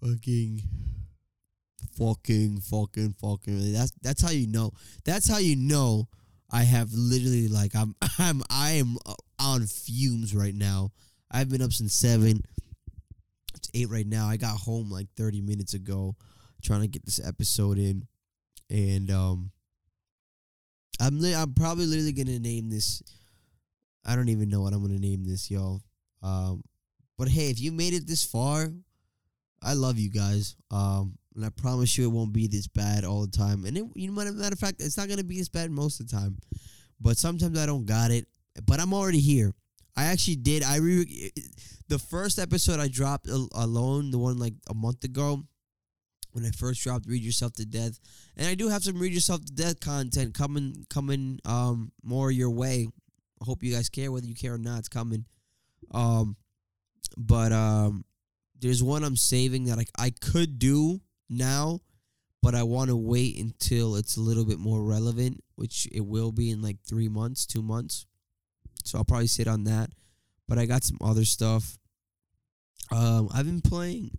Fucking 0.00 0.62
fucking 1.96 2.60
fucking 2.60 3.14
fucking 3.20 3.72
that's 3.72 3.92
that's 4.02 4.22
how 4.22 4.30
you 4.30 4.46
know 4.46 4.70
that's 5.04 5.28
how 5.28 5.38
you 5.38 5.56
know 5.56 6.08
I 6.50 6.62
have 6.62 6.88
literally 6.92 7.48
like 7.48 7.74
I'm 7.74 7.94
I'm 8.18 8.42
I 8.48 8.72
am 8.72 8.96
on 9.38 9.66
fumes 9.66 10.34
right 10.34 10.54
now. 10.54 10.92
I've 11.30 11.48
been 11.48 11.62
up 11.62 11.72
since 11.72 11.94
seven. 11.94 12.42
Eight 13.74 13.88
right 13.88 14.06
now. 14.06 14.26
I 14.26 14.36
got 14.36 14.56
home 14.56 14.90
like 14.90 15.08
thirty 15.16 15.40
minutes 15.40 15.74
ago, 15.74 16.16
trying 16.62 16.82
to 16.82 16.88
get 16.88 17.04
this 17.04 17.20
episode 17.24 17.78
in, 17.78 18.06
and 18.68 19.10
um, 19.10 19.50
I'm 21.00 21.20
li- 21.20 21.34
I'm 21.34 21.54
probably 21.54 21.86
literally 21.86 22.12
gonna 22.12 22.38
name 22.38 22.70
this. 22.70 23.02
I 24.04 24.16
don't 24.16 24.28
even 24.28 24.48
know 24.48 24.60
what 24.60 24.72
I'm 24.72 24.82
gonna 24.82 24.98
name 24.98 25.24
this, 25.24 25.50
y'all. 25.50 25.80
Um, 26.22 26.62
but 27.18 27.28
hey, 27.28 27.50
if 27.50 27.60
you 27.60 27.72
made 27.72 27.94
it 27.94 28.06
this 28.06 28.24
far, 28.24 28.70
I 29.62 29.74
love 29.74 29.98
you 29.98 30.10
guys. 30.10 30.56
Um, 30.70 31.18
and 31.34 31.44
I 31.44 31.50
promise 31.50 31.96
you, 31.96 32.04
it 32.04 32.12
won't 32.12 32.32
be 32.32 32.46
this 32.46 32.66
bad 32.66 33.04
all 33.04 33.22
the 33.22 33.36
time. 33.36 33.64
And 33.64 33.76
it, 33.76 33.84
you 33.94 34.08
know, 34.08 34.14
matter 34.14 34.52
of 34.52 34.58
fact, 34.58 34.80
it's 34.80 34.96
not 34.96 35.08
gonna 35.08 35.24
be 35.24 35.38
this 35.38 35.48
bad 35.48 35.70
most 35.70 36.00
of 36.00 36.08
the 36.08 36.16
time. 36.16 36.38
But 37.00 37.16
sometimes 37.16 37.58
I 37.58 37.66
don't 37.66 37.86
got 37.86 38.10
it. 38.10 38.26
But 38.66 38.80
I'm 38.80 38.92
already 38.92 39.20
here. 39.20 39.54
I 40.00 40.04
actually 40.04 40.36
did. 40.36 40.62
I 40.62 40.76
re 40.78 41.30
the 41.88 41.98
first 41.98 42.38
episode 42.38 42.80
I 42.80 42.88
dropped 42.88 43.28
alone, 43.28 44.10
the 44.10 44.18
one 44.18 44.38
like 44.38 44.54
a 44.70 44.72
month 44.72 45.04
ago, 45.04 45.42
when 46.32 46.46
I 46.46 46.50
first 46.52 46.82
dropped 46.82 47.04
"Read 47.06 47.22
Yourself 47.22 47.52
to 47.54 47.66
Death," 47.66 48.00
and 48.34 48.48
I 48.48 48.54
do 48.54 48.68
have 48.68 48.82
some 48.82 48.98
"Read 48.98 49.12
Yourself 49.12 49.44
to 49.44 49.52
Death" 49.52 49.78
content 49.80 50.32
coming, 50.32 50.86
coming 50.88 51.38
um 51.44 51.92
more 52.02 52.30
your 52.30 52.48
way. 52.48 52.88
I 53.42 53.44
hope 53.44 53.62
you 53.62 53.74
guys 53.74 53.90
care 53.90 54.10
whether 54.10 54.26
you 54.26 54.34
care 54.34 54.54
or 54.54 54.58
not. 54.58 54.78
It's 54.78 54.88
coming. 54.88 55.26
Um, 55.90 56.36
but 57.18 57.52
um, 57.52 58.06
there's 58.58 58.82
one 58.82 59.04
I'm 59.04 59.16
saving 59.16 59.64
that 59.66 59.78
I 59.78 59.84
I 59.98 60.10
could 60.18 60.58
do 60.58 61.02
now, 61.28 61.80
but 62.40 62.54
I 62.54 62.62
want 62.62 62.88
to 62.88 62.96
wait 62.96 63.36
until 63.36 63.96
it's 63.96 64.16
a 64.16 64.22
little 64.22 64.46
bit 64.46 64.58
more 64.58 64.82
relevant, 64.82 65.44
which 65.56 65.86
it 65.92 66.06
will 66.06 66.32
be 66.32 66.48
in 66.50 66.62
like 66.62 66.78
three 66.88 67.08
months, 67.10 67.44
two 67.44 67.62
months. 67.62 68.06
So 68.90 68.98
I'll 68.98 69.04
probably 69.04 69.28
sit 69.28 69.46
on 69.46 69.64
that. 69.64 69.90
But 70.48 70.58
I 70.58 70.66
got 70.66 70.82
some 70.82 70.98
other 71.00 71.24
stuff. 71.24 71.78
Um, 72.90 73.28
I've 73.32 73.46
been 73.46 73.60
playing. 73.60 74.10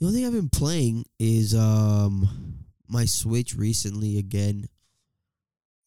The 0.00 0.06
only 0.06 0.18
thing 0.18 0.26
I've 0.26 0.32
been 0.32 0.48
playing 0.48 1.04
is 1.18 1.54
um 1.54 2.64
my 2.88 3.04
Switch 3.04 3.54
recently 3.54 4.18
again. 4.18 4.68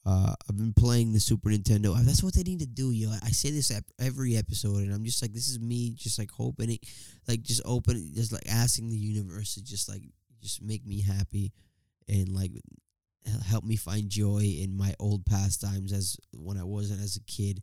Uh, 0.05 0.33
I've 0.47 0.57
been 0.57 0.73
playing 0.73 1.11
the 1.11 1.19
Super 1.19 1.49
Nintendo. 1.49 1.93
That's 1.97 2.23
what 2.23 2.33
they 2.33 2.43
need 2.43 2.59
to 2.59 2.65
do, 2.65 2.91
yo. 2.91 3.11
I 3.23 3.29
say 3.31 3.49
this 3.51 3.71
ep- 3.71 3.83
every 3.99 4.37
episode, 4.37 4.77
and 4.77 4.93
I'm 4.93 5.03
just 5.03 5.21
like, 5.21 5.33
this 5.33 5.49
is 5.49 5.59
me, 5.59 5.91
just 5.91 6.17
like 6.17 6.31
hoping 6.31 6.71
it, 6.71 6.85
like 7.27 7.41
just 7.41 7.61
open, 7.65 8.13
just 8.13 8.31
like 8.31 8.47
asking 8.47 8.89
the 8.89 8.95
universe 8.95 9.55
to 9.55 9.63
just 9.63 9.89
like 9.89 10.03
just 10.41 10.61
make 10.61 10.85
me 10.85 11.01
happy 11.01 11.51
and 12.07 12.29
like 12.29 12.51
help 13.49 13.63
me 13.63 13.75
find 13.75 14.09
joy 14.09 14.43
in 14.43 14.77
my 14.77 14.93
old 14.99 15.25
pastimes 15.25 15.91
as 15.91 16.17
when 16.33 16.57
I 16.57 16.63
wasn't 16.63 17.01
as 17.01 17.17
a 17.17 17.23
kid. 17.23 17.61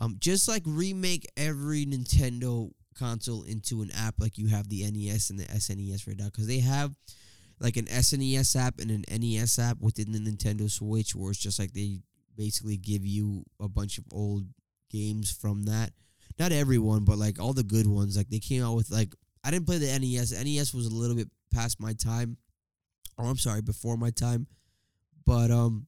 Um, 0.00 0.16
just 0.18 0.48
like 0.48 0.62
remake 0.64 1.26
every 1.36 1.84
Nintendo 1.84 2.70
console 2.98 3.44
into 3.44 3.82
an 3.82 3.90
app 3.92 4.14
like 4.18 4.38
you 4.38 4.48
have 4.48 4.68
the 4.68 4.82
NES 4.90 5.30
and 5.30 5.38
the 5.38 5.44
SNES 5.44 6.06
right 6.06 6.18
now 6.18 6.26
because 6.26 6.46
they 6.46 6.58
have 6.58 6.94
like 7.60 7.76
an 7.76 7.86
SNES 7.86 8.56
app 8.56 8.80
and 8.80 8.90
an 8.90 9.04
NES 9.10 9.58
app 9.58 9.78
within 9.80 10.12
the 10.12 10.18
Nintendo 10.18 10.70
Switch 10.70 11.14
where 11.14 11.30
it's 11.30 11.40
just 11.40 11.58
like 11.58 11.72
they 11.72 12.00
basically 12.36 12.76
give 12.76 13.04
you 13.04 13.44
a 13.60 13.68
bunch 13.68 13.98
of 13.98 14.04
old 14.12 14.46
games 14.90 15.30
from 15.30 15.64
that. 15.64 15.90
Not 16.38 16.52
everyone, 16.52 17.04
but 17.04 17.18
like 17.18 17.40
all 17.40 17.52
the 17.52 17.64
good 17.64 17.86
ones. 17.86 18.16
Like 18.16 18.28
they 18.28 18.38
came 18.38 18.62
out 18.62 18.76
with 18.76 18.90
like 18.90 19.12
I 19.44 19.50
didn't 19.50 19.66
play 19.66 19.78
the 19.78 19.98
NES. 19.98 20.32
NES 20.32 20.74
was 20.74 20.86
a 20.86 20.94
little 20.94 21.16
bit 21.16 21.28
past 21.52 21.80
my 21.80 21.92
time. 21.94 22.36
Or 23.16 23.26
I'm 23.26 23.36
sorry, 23.36 23.62
before 23.62 23.96
my 23.96 24.10
time. 24.10 24.46
But 25.26 25.50
um 25.50 25.86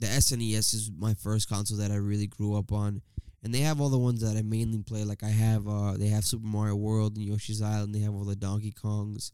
the 0.00 0.06
SNES 0.06 0.74
is 0.74 0.90
my 0.96 1.14
first 1.14 1.48
console 1.48 1.78
that 1.78 1.90
I 1.90 1.96
really 1.96 2.26
grew 2.26 2.56
up 2.56 2.72
on. 2.72 3.02
And 3.42 3.54
they 3.54 3.60
have 3.60 3.80
all 3.80 3.88
the 3.88 3.98
ones 3.98 4.20
that 4.20 4.36
I 4.36 4.42
mainly 4.42 4.82
play. 4.82 5.04
Like 5.04 5.22
I 5.22 5.28
have 5.28 5.66
uh 5.68 5.96
they 5.96 6.08
have 6.08 6.24
Super 6.24 6.46
Mario 6.46 6.76
World 6.76 7.16
and 7.16 7.24
Yoshi's 7.24 7.62
Island, 7.62 7.94
they 7.94 8.00
have 8.00 8.14
all 8.14 8.24
the 8.24 8.36
Donkey 8.36 8.72
Kongs. 8.72 9.30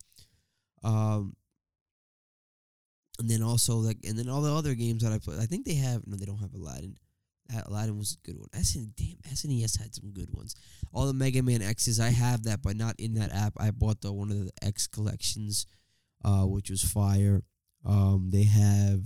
Um 0.82 1.36
and 3.18 3.30
then 3.30 3.42
also 3.42 3.76
like 3.76 3.98
and 4.04 4.18
then 4.18 4.28
all 4.28 4.42
the 4.42 4.52
other 4.52 4.74
games 4.74 5.02
that 5.02 5.12
I 5.12 5.18
play. 5.18 5.36
I 5.38 5.46
think 5.46 5.64
they 5.64 5.74
have 5.74 6.06
no, 6.06 6.16
they 6.16 6.26
don't 6.26 6.40
have 6.40 6.54
Aladdin. 6.54 6.96
Aladdin 7.66 7.98
was 7.98 8.16
a 8.16 8.26
good 8.26 8.38
one. 8.38 8.48
SN, 8.54 8.92
damn, 8.96 9.16
SNES 9.32 9.78
had 9.78 9.94
some 9.94 10.10
good 10.12 10.30
ones. 10.32 10.54
All 10.92 11.06
the 11.06 11.12
Mega 11.12 11.42
Man 11.42 11.62
X's, 11.62 12.00
I 12.00 12.10
have 12.10 12.44
that, 12.44 12.62
but 12.62 12.76
not 12.76 12.94
in 12.98 13.14
that 13.14 13.32
app. 13.32 13.52
I 13.58 13.70
bought 13.70 14.00
the 14.00 14.12
one 14.12 14.30
of 14.30 14.38
the 14.38 14.50
X 14.62 14.86
collections, 14.86 15.66
uh, 16.24 16.44
which 16.44 16.70
was 16.70 16.82
fire. 16.82 17.42
Um, 17.84 18.30
they 18.32 18.44
have, 18.44 19.02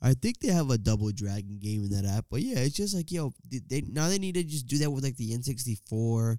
I 0.00 0.14
think 0.14 0.38
they 0.38 0.52
have 0.52 0.70
a 0.70 0.78
Double 0.78 1.10
Dragon 1.10 1.58
game 1.60 1.84
in 1.84 1.90
that 1.90 2.08
app. 2.08 2.26
But 2.30 2.42
yeah, 2.42 2.60
it's 2.60 2.76
just 2.76 2.94
like 2.94 3.10
yo, 3.10 3.32
they, 3.50 3.82
now 3.82 4.08
they 4.08 4.18
need 4.18 4.34
to 4.34 4.44
just 4.44 4.66
do 4.66 4.78
that 4.78 4.90
with 4.90 5.04
like 5.04 5.16
the 5.16 5.34
N 5.34 5.42
sixty 5.42 5.78
four, 5.88 6.38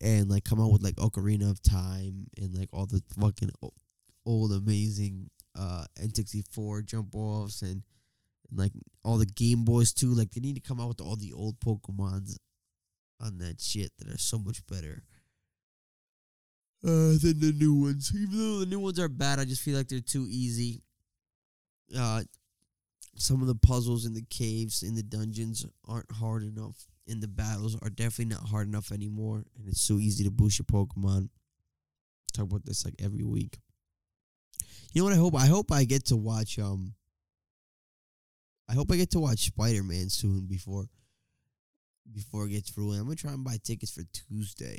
and 0.00 0.28
like 0.30 0.44
come 0.44 0.60
out 0.60 0.72
with 0.72 0.82
like 0.82 0.96
Ocarina 0.96 1.50
of 1.50 1.62
Time 1.62 2.26
and 2.36 2.54
like 2.56 2.68
all 2.72 2.86
the 2.86 3.02
fucking 3.20 3.50
old 4.26 4.52
amazing 4.52 5.30
uh 5.58 5.84
N64 6.00 6.84
jump 6.84 7.14
offs 7.14 7.62
and, 7.62 7.82
and 8.50 8.58
like 8.58 8.72
all 9.04 9.18
the 9.18 9.26
Game 9.26 9.64
Boys 9.64 9.92
too. 9.92 10.12
Like 10.14 10.30
they 10.30 10.40
need 10.40 10.56
to 10.56 10.68
come 10.68 10.80
out 10.80 10.88
with 10.88 11.00
all 11.00 11.16
the 11.16 11.32
old 11.32 11.60
Pokemons 11.60 12.36
on 13.20 13.38
that 13.38 13.60
shit 13.60 13.92
that 13.98 14.08
are 14.08 14.18
so 14.18 14.38
much 14.38 14.66
better 14.66 15.04
uh, 16.84 17.16
than 17.22 17.40
the 17.40 17.54
new 17.56 17.74
ones. 17.74 18.12
Even 18.14 18.38
though 18.38 18.60
the 18.60 18.66
new 18.66 18.80
ones 18.80 18.98
are 18.98 19.08
bad, 19.08 19.38
I 19.38 19.44
just 19.44 19.62
feel 19.62 19.76
like 19.76 19.88
they're 19.88 20.00
too 20.00 20.26
easy. 20.28 20.82
Uh, 21.96 22.22
some 23.16 23.40
of 23.40 23.46
the 23.46 23.54
puzzles 23.54 24.04
in 24.04 24.14
the 24.14 24.24
caves 24.28 24.82
in 24.82 24.94
the 24.94 25.02
dungeons 25.02 25.66
aren't 25.86 26.10
hard 26.10 26.42
enough. 26.42 26.86
And 27.06 27.22
the 27.22 27.28
battles 27.28 27.76
are 27.82 27.90
definitely 27.90 28.34
not 28.34 28.48
hard 28.48 28.66
enough 28.66 28.90
anymore. 28.90 29.44
And 29.58 29.68
it's 29.68 29.82
so 29.82 29.98
easy 29.98 30.24
to 30.24 30.30
boost 30.30 30.58
your 30.58 30.64
Pokemon. 30.64 31.28
Talk 32.32 32.46
about 32.46 32.64
this 32.64 32.84
like 32.84 32.94
every 32.98 33.22
week. 33.22 33.58
You 34.92 35.02
know 35.02 35.04
what 35.04 35.12
I 35.12 35.18
hope? 35.18 35.34
I 35.36 35.46
hope 35.46 35.70
I 35.70 35.84
get 35.84 36.06
to 36.06 36.16
watch 36.16 36.58
um 36.58 36.94
I 38.68 38.72
hope 38.72 38.90
I 38.90 38.96
get 38.96 39.10
to 39.10 39.20
watch 39.20 39.40
Spider 39.40 39.82
Man 39.82 40.08
soon 40.08 40.46
before 40.46 40.86
before 42.12 42.46
it 42.46 42.50
gets. 42.50 42.74
And 42.76 42.92
I'm 42.92 43.04
gonna 43.04 43.16
try 43.16 43.32
and 43.32 43.44
buy 43.44 43.58
tickets 43.62 43.92
for 43.92 44.02
Tuesday. 44.12 44.78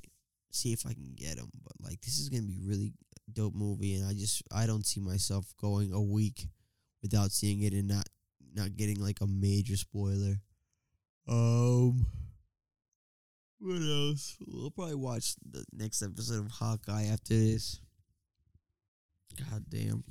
See 0.52 0.74
if 0.74 0.86
I 0.86 0.94
can 0.94 1.14
get 1.16 1.38
them. 1.38 1.50
But 1.64 1.74
like 1.82 2.02
this 2.02 2.20
is 2.20 2.30
gonna 2.30 2.44
be 2.44 2.60
really 2.64 2.94
dope 3.32 3.54
movie, 3.54 3.96
and 3.96 4.08
I 4.08 4.14
just 4.14 4.42
I 4.52 4.66
don't 4.66 4.86
see 4.86 5.02
myself 5.02 5.54
going 5.60 5.94
a 5.94 6.02
week 6.02 6.48
without 7.02 7.32
seeing 7.32 7.62
it 7.62 7.74
and 7.74 7.88
not 7.88 8.08
not 8.56 8.76
getting 8.76 9.00
like 9.00 9.22
a 9.22 9.28
major 9.28 9.76
spoiler. 9.76 10.36
Um, 11.28 12.06
What 13.60 13.82
else? 13.82 14.38
We'll 14.48 14.72
probably 14.72 14.96
watch 14.96 15.36
the 15.50 15.66
next 15.74 16.02
episode 16.02 16.46
of 16.46 16.52
Hawkeye 16.52 17.06
after 17.06 17.34
this. 17.34 17.80
God 19.52 19.66
damn. 19.70 20.04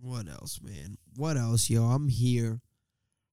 What 0.00 0.28
else, 0.28 0.60
man? 0.62 0.98
What 1.16 1.36
else, 1.36 1.70
yo? 1.70 1.84
I'm 1.84 2.08
here. 2.08 2.60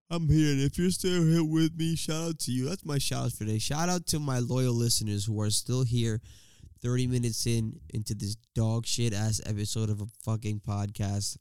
I'm 0.10 0.30
here, 0.30 0.52
and 0.52 0.62
if 0.62 0.78
you're 0.78 0.92
still 0.92 1.24
here 1.24 1.44
with 1.44 1.76
me, 1.76 1.96
shout 1.96 2.30
out 2.30 2.40
to 2.40 2.52
you. 2.52 2.70
That's 2.70 2.86
my 2.86 2.98
shout 3.00 3.26
out 3.26 3.32
for 3.32 3.46
today. 3.46 3.58
Shout 3.58 3.90
out 3.90 4.06
to 4.08 4.20
my 4.20 4.40
loyal 4.40 4.74
listeners 4.74 5.26
who 5.26 5.42
are 5.42 5.50
still 5.50 5.84
here 5.84 6.22
30 6.82 7.08
minutes 7.08 7.48
in 7.48 7.80
into 7.94 8.14
this 8.14 8.36
dog 8.54 8.86
shit 8.86 9.14
ass 9.14 9.42
episode 9.46 9.90
of 9.90 10.02
a 10.02 10.06
fucking 10.24 10.60
podcast. 10.60 11.38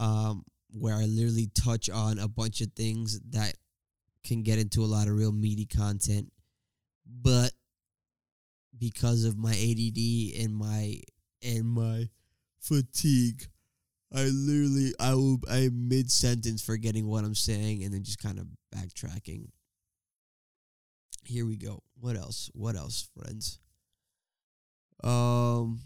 Um, 0.00 0.44
where 0.72 0.96
I 0.96 1.04
literally 1.04 1.50
touch 1.54 1.90
on 1.90 2.18
a 2.18 2.26
bunch 2.26 2.60
of 2.60 2.72
things 2.72 3.20
that 3.30 3.54
can 4.24 4.42
get 4.42 4.58
into 4.58 4.82
a 4.82 4.86
lot 4.86 5.08
of 5.08 5.14
real 5.14 5.32
meaty 5.32 5.66
content. 5.66 6.32
But 7.06 7.52
because 8.78 9.24
of 9.24 9.36
my 9.36 9.50
ADD 9.50 10.42
and 10.42 10.54
my 10.54 11.00
and 11.42 11.66
my 11.66 12.08
fatigue, 12.60 13.46
I 14.12 14.24
literally 14.24 14.92
I 14.98 15.14
will 15.14 15.40
I 15.50 15.64
am 15.66 15.88
mid 15.88 16.10
sentence 16.10 16.62
forgetting 16.62 17.06
what 17.06 17.24
I'm 17.24 17.34
saying 17.34 17.82
and 17.84 17.92
then 17.92 18.02
just 18.02 18.22
kind 18.22 18.38
of 18.38 18.46
backtracking. 18.74 19.48
Here 21.24 21.46
we 21.46 21.56
go. 21.56 21.82
What 21.98 22.16
else? 22.16 22.50
What 22.54 22.76
else, 22.76 23.08
friends? 23.16 23.58
Um 25.02 25.80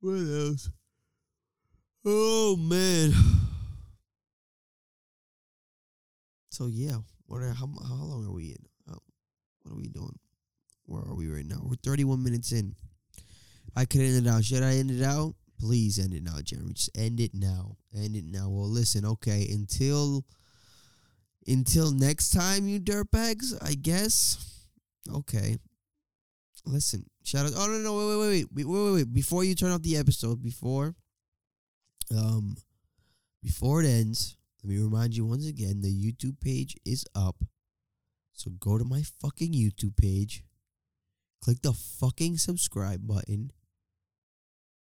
what 0.00 0.14
else? 0.14 0.70
Oh 2.04 2.56
man. 2.56 3.12
So 6.50 6.66
yeah, 6.66 6.96
what 7.26 7.42
are, 7.42 7.52
how 7.52 7.68
how 7.86 8.04
long 8.04 8.26
are 8.26 8.32
we 8.32 8.50
in? 8.50 8.66
Uh, 8.90 8.98
what 9.62 9.72
are 9.72 9.76
we 9.76 9.88
doing? 9.88 10.18
Where 10.86 11.02
are 11.02 11.14
we 11.14 11.28
right 11.28 11.46
now? 11.46 11.60
We're 11.62 11.76
31 11.84 12.22
minutes 12.22 12.52
in. 12.52 12.74
I 13.76 13.84
could 13.84 14.00
end 14.00 14.26
it 14.26 14.30
out. 14.30 14.44
Should 14.44 14.62
I 14.62 14.76
end 14.76 14.90
it 14.90 15.02
out? 15.02 15.34
Please 15.60 15.98
end 15.98 16.14
it 16.14 16.22
now, 16.22 16.38
Jeremy. 16.42 16.72
Just 16.72 16.90
end 16.96 17.20
it 17.20 17.32
now. 17.34 17.76
End 17.94 18.16
it 18.16 18.24
now. 18.24 18.48
Well, 18.48 18.68
listen, 18.68 19.04
okay, 19.04 19.46
until 19.52 20.24
until 21.46 21.92
next 21.92 22.30
time, 22.30 22.66
you 22.66 22.80
dirtbags, 22.80 23.56
I 23.62 23.74
guess. 23.74 24.64
Okay. 25.12 25.58
Listen, 26.66 27.04
shout 27.24 27.46
out. 27.46 27.52
Oh 27.56 27.66
no, 27.66 27.78
no, 27.78 27.96
wait, 27.96 28.06
wait, 28.06 28.18
wait, 28.18 28.46
wait, 28.52 28.66
wait, 28.66 28.84
wait, 28.84 28.92
wait. 28.92 29.14
Before 29.14 29.44
you 29.44 29.54
turn 29.54 29.70
off 29.70 29.82
the 29.82 29.96
episode, 29.96 30.42
before, 30.42 30.94
um, 32.16 32.56
before 33.42 33.82
it 33.82 33.86
ends, 33.86 34.36
let 34.62 34.70
me 34.70 34.78
remind 34.78 35.16
you 35.16 35.24
once 35.24 35.46
again: 35.46 35.80
the 35.80 35.88
YouTube 35.88 36.40
page 36.40 36.76
is 36.84 37.04
up. 37.14 37.36
So 38.32 38.50
go 38.58 38.78
to 38.78 38.84
my 38.84 39.02
fucking 39.20 39.52
YouTube 39.52 39.96
page, 39.96 40.44
click 41.42 41.62
the 41.62 41.72
fucking 41.72 42.38
subscribe 42.38 43.06
button, 43.06 43.52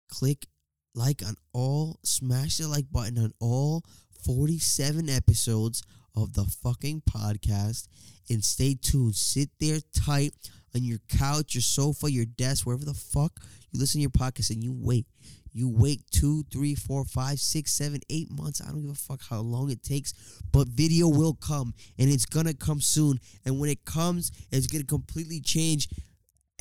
click 0.09 0.47
like 0.93 1.21
on 1.25 1.35
all, 1.53 1.99
smash 2.03 2.57
the 2.57 2.67
like 2.67 2.91
button 2.91 3.17
on 3.17 3.33
all 3.39 3.83
47 4.25 5.09
episodes 5.09 5.83
of 6.15 6.33
the 6.33 6.45
fucking 6.45 7.01
podcast, 7.09 7.87
and 8.29 8.43
stay 8.43 8.75
tuned. 8.75 9.15
Sit 9.15 9.49
there 9.59 9.79
tight 9.95 10.33
on 10.75 10.83
your 10.83 10.99
couch, 11.09 11.55
your 11.55 11.61
sofa, 11.61 12.11
your 12.11 12.25
desk, 12.25 12.65
wherever 12.65 12.85
the 12.85 12.93
fuck 12.93 13.39
you 13.71 13.79
listen 13.79 13.99
to 13.99 14.03
your 14.03 14.09
podcast, 14.09 14.51
and 14.51 14.63
you 14.63 14.73
wait. 14.75 15.05
You 15.53 15.69
wait 15.69 16.01
two, 16.11 16.43
three, 16.51 16.75
four, 16.75 17.03
five, 17.03 17.39
six, 17.39 17.73
seven, 17.73 18.01
eight 18.09 18.31
months. 18.31 18.61
I 18.61 18.71
don't 18.71 18.81
give 18.81 18.91
a 18.91 18.95
fuck 18.95 19.21
how 19.29 19.41
long 19.41 19.69
it 19.69 19.83
takes, 19.83 20.13
but 20.51 20.67
video 20.67 21.07
will 21.07 21.33
come 21.33 21.73
and 21.97 22.09
it's 22.09 22.25
gonna 22.25 22.53
come 22.53 22.79
soon. 22.81 23.19
And 23.45 23.59
when 23.59 23.69
it 23.69 23.83
comes, 23.85 24.31
it's 24.51 24.67
gonna 24.67 24.83
completely 24.83 25.41
change 25.41 25.89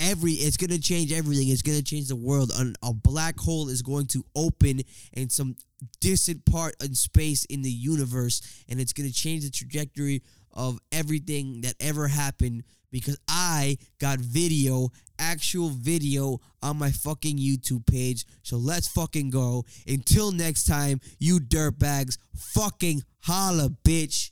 every 0.00 0.32
it's 0.32 0.56
going 0.56 0.70
to 0.70 0.80
change 0.80 1.12
everything 1.12 1.48
it's 1.48 1.62
going 1.62 1.76
to 1.76 1.84
change 1.84 2.08
the 2.08 2.16
world 2.16 2.50
An, 2.56 2.74
a 2.82 2.92
black 2.92 3.38
hole 3.38 3.68
is 3.68 3.82
going 3.82 4.06
to 4.06 4.24
open 4.34 4.80
in 5.12 5.28
some 5.28 5.56
distant 6.00 6.44
part 6.46 6.74
in 6.82 6.94
space 6.94 7.44
in 7.44 7.62
the 7.62 7.70
universe 7.70 8.64
and 8.68 8.80
it's 8.80 8.94
going 8.94 9.08
to 9.08 9.14
change 9.14 9.44
the 9.44 9.50
trajectory 9.50 10.22
of 10.52 10.78
everything 10.90 11.60
that 11.60 11.74
ever 11.80 12.08
happened 12.08 12.64
because 12.90 13.18
i 13.28 13.76
got 14.00 14.18
video 14.18 14.88
actual 15.20 15.68
video 15.68 16.40
on 16.62 16.76
my 16.76 16.90
fucking 16.90 17.38
youtube 17.38 17.86
page 17.86 18.24
so 18.42 18.56
let's 18.56 18.88
fucking 18.88 19.30
go 19.30 19.64
until 19.86 20.32
next 20.32 20.64
time 20.64 21.00
you 21.18 21.38
dirtbags 21.38 22.18
fucking 22.34 23.02
holla 23.20 23.68
bitch 23.84 24.30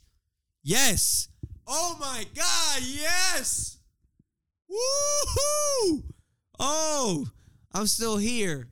yes 0.63 1.29
oh 1.67 1.95
my 1.99 2.25
god 2.35 2.81
yes 2.81 3.79
Woohoo! 4.69 6.03
Oh, 6.59 7.25
I'm 7.73 7.87
still 7.87 8.17
here. 8.17 8.67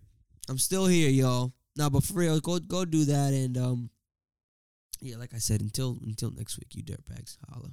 I'm 0.49 0.57
still 0.57 0.85
here, 0.85 1.09
y'all. 1.09 1.53
No, 1.75 1.89
but 1.89 2.03
for 2.03 2.13
real, 2.13 2.39
go 2.39 2.59
go 2.59 2.85
do 2.85 3.05
that 3.05 3.33
and 3.33 3.57
um 3.57 3.89
yeah, 4.99 5.17
like 5.17 5.33
I 5.33 5.37
said, 5.37 5.61
until 5.61 5.97
until 6.03 6.31
next 6.31 6.57
week, 6.57 6.69
you 6.73 6.83
dirtbags. 6.83 7.37
Holla. 7.49 7.69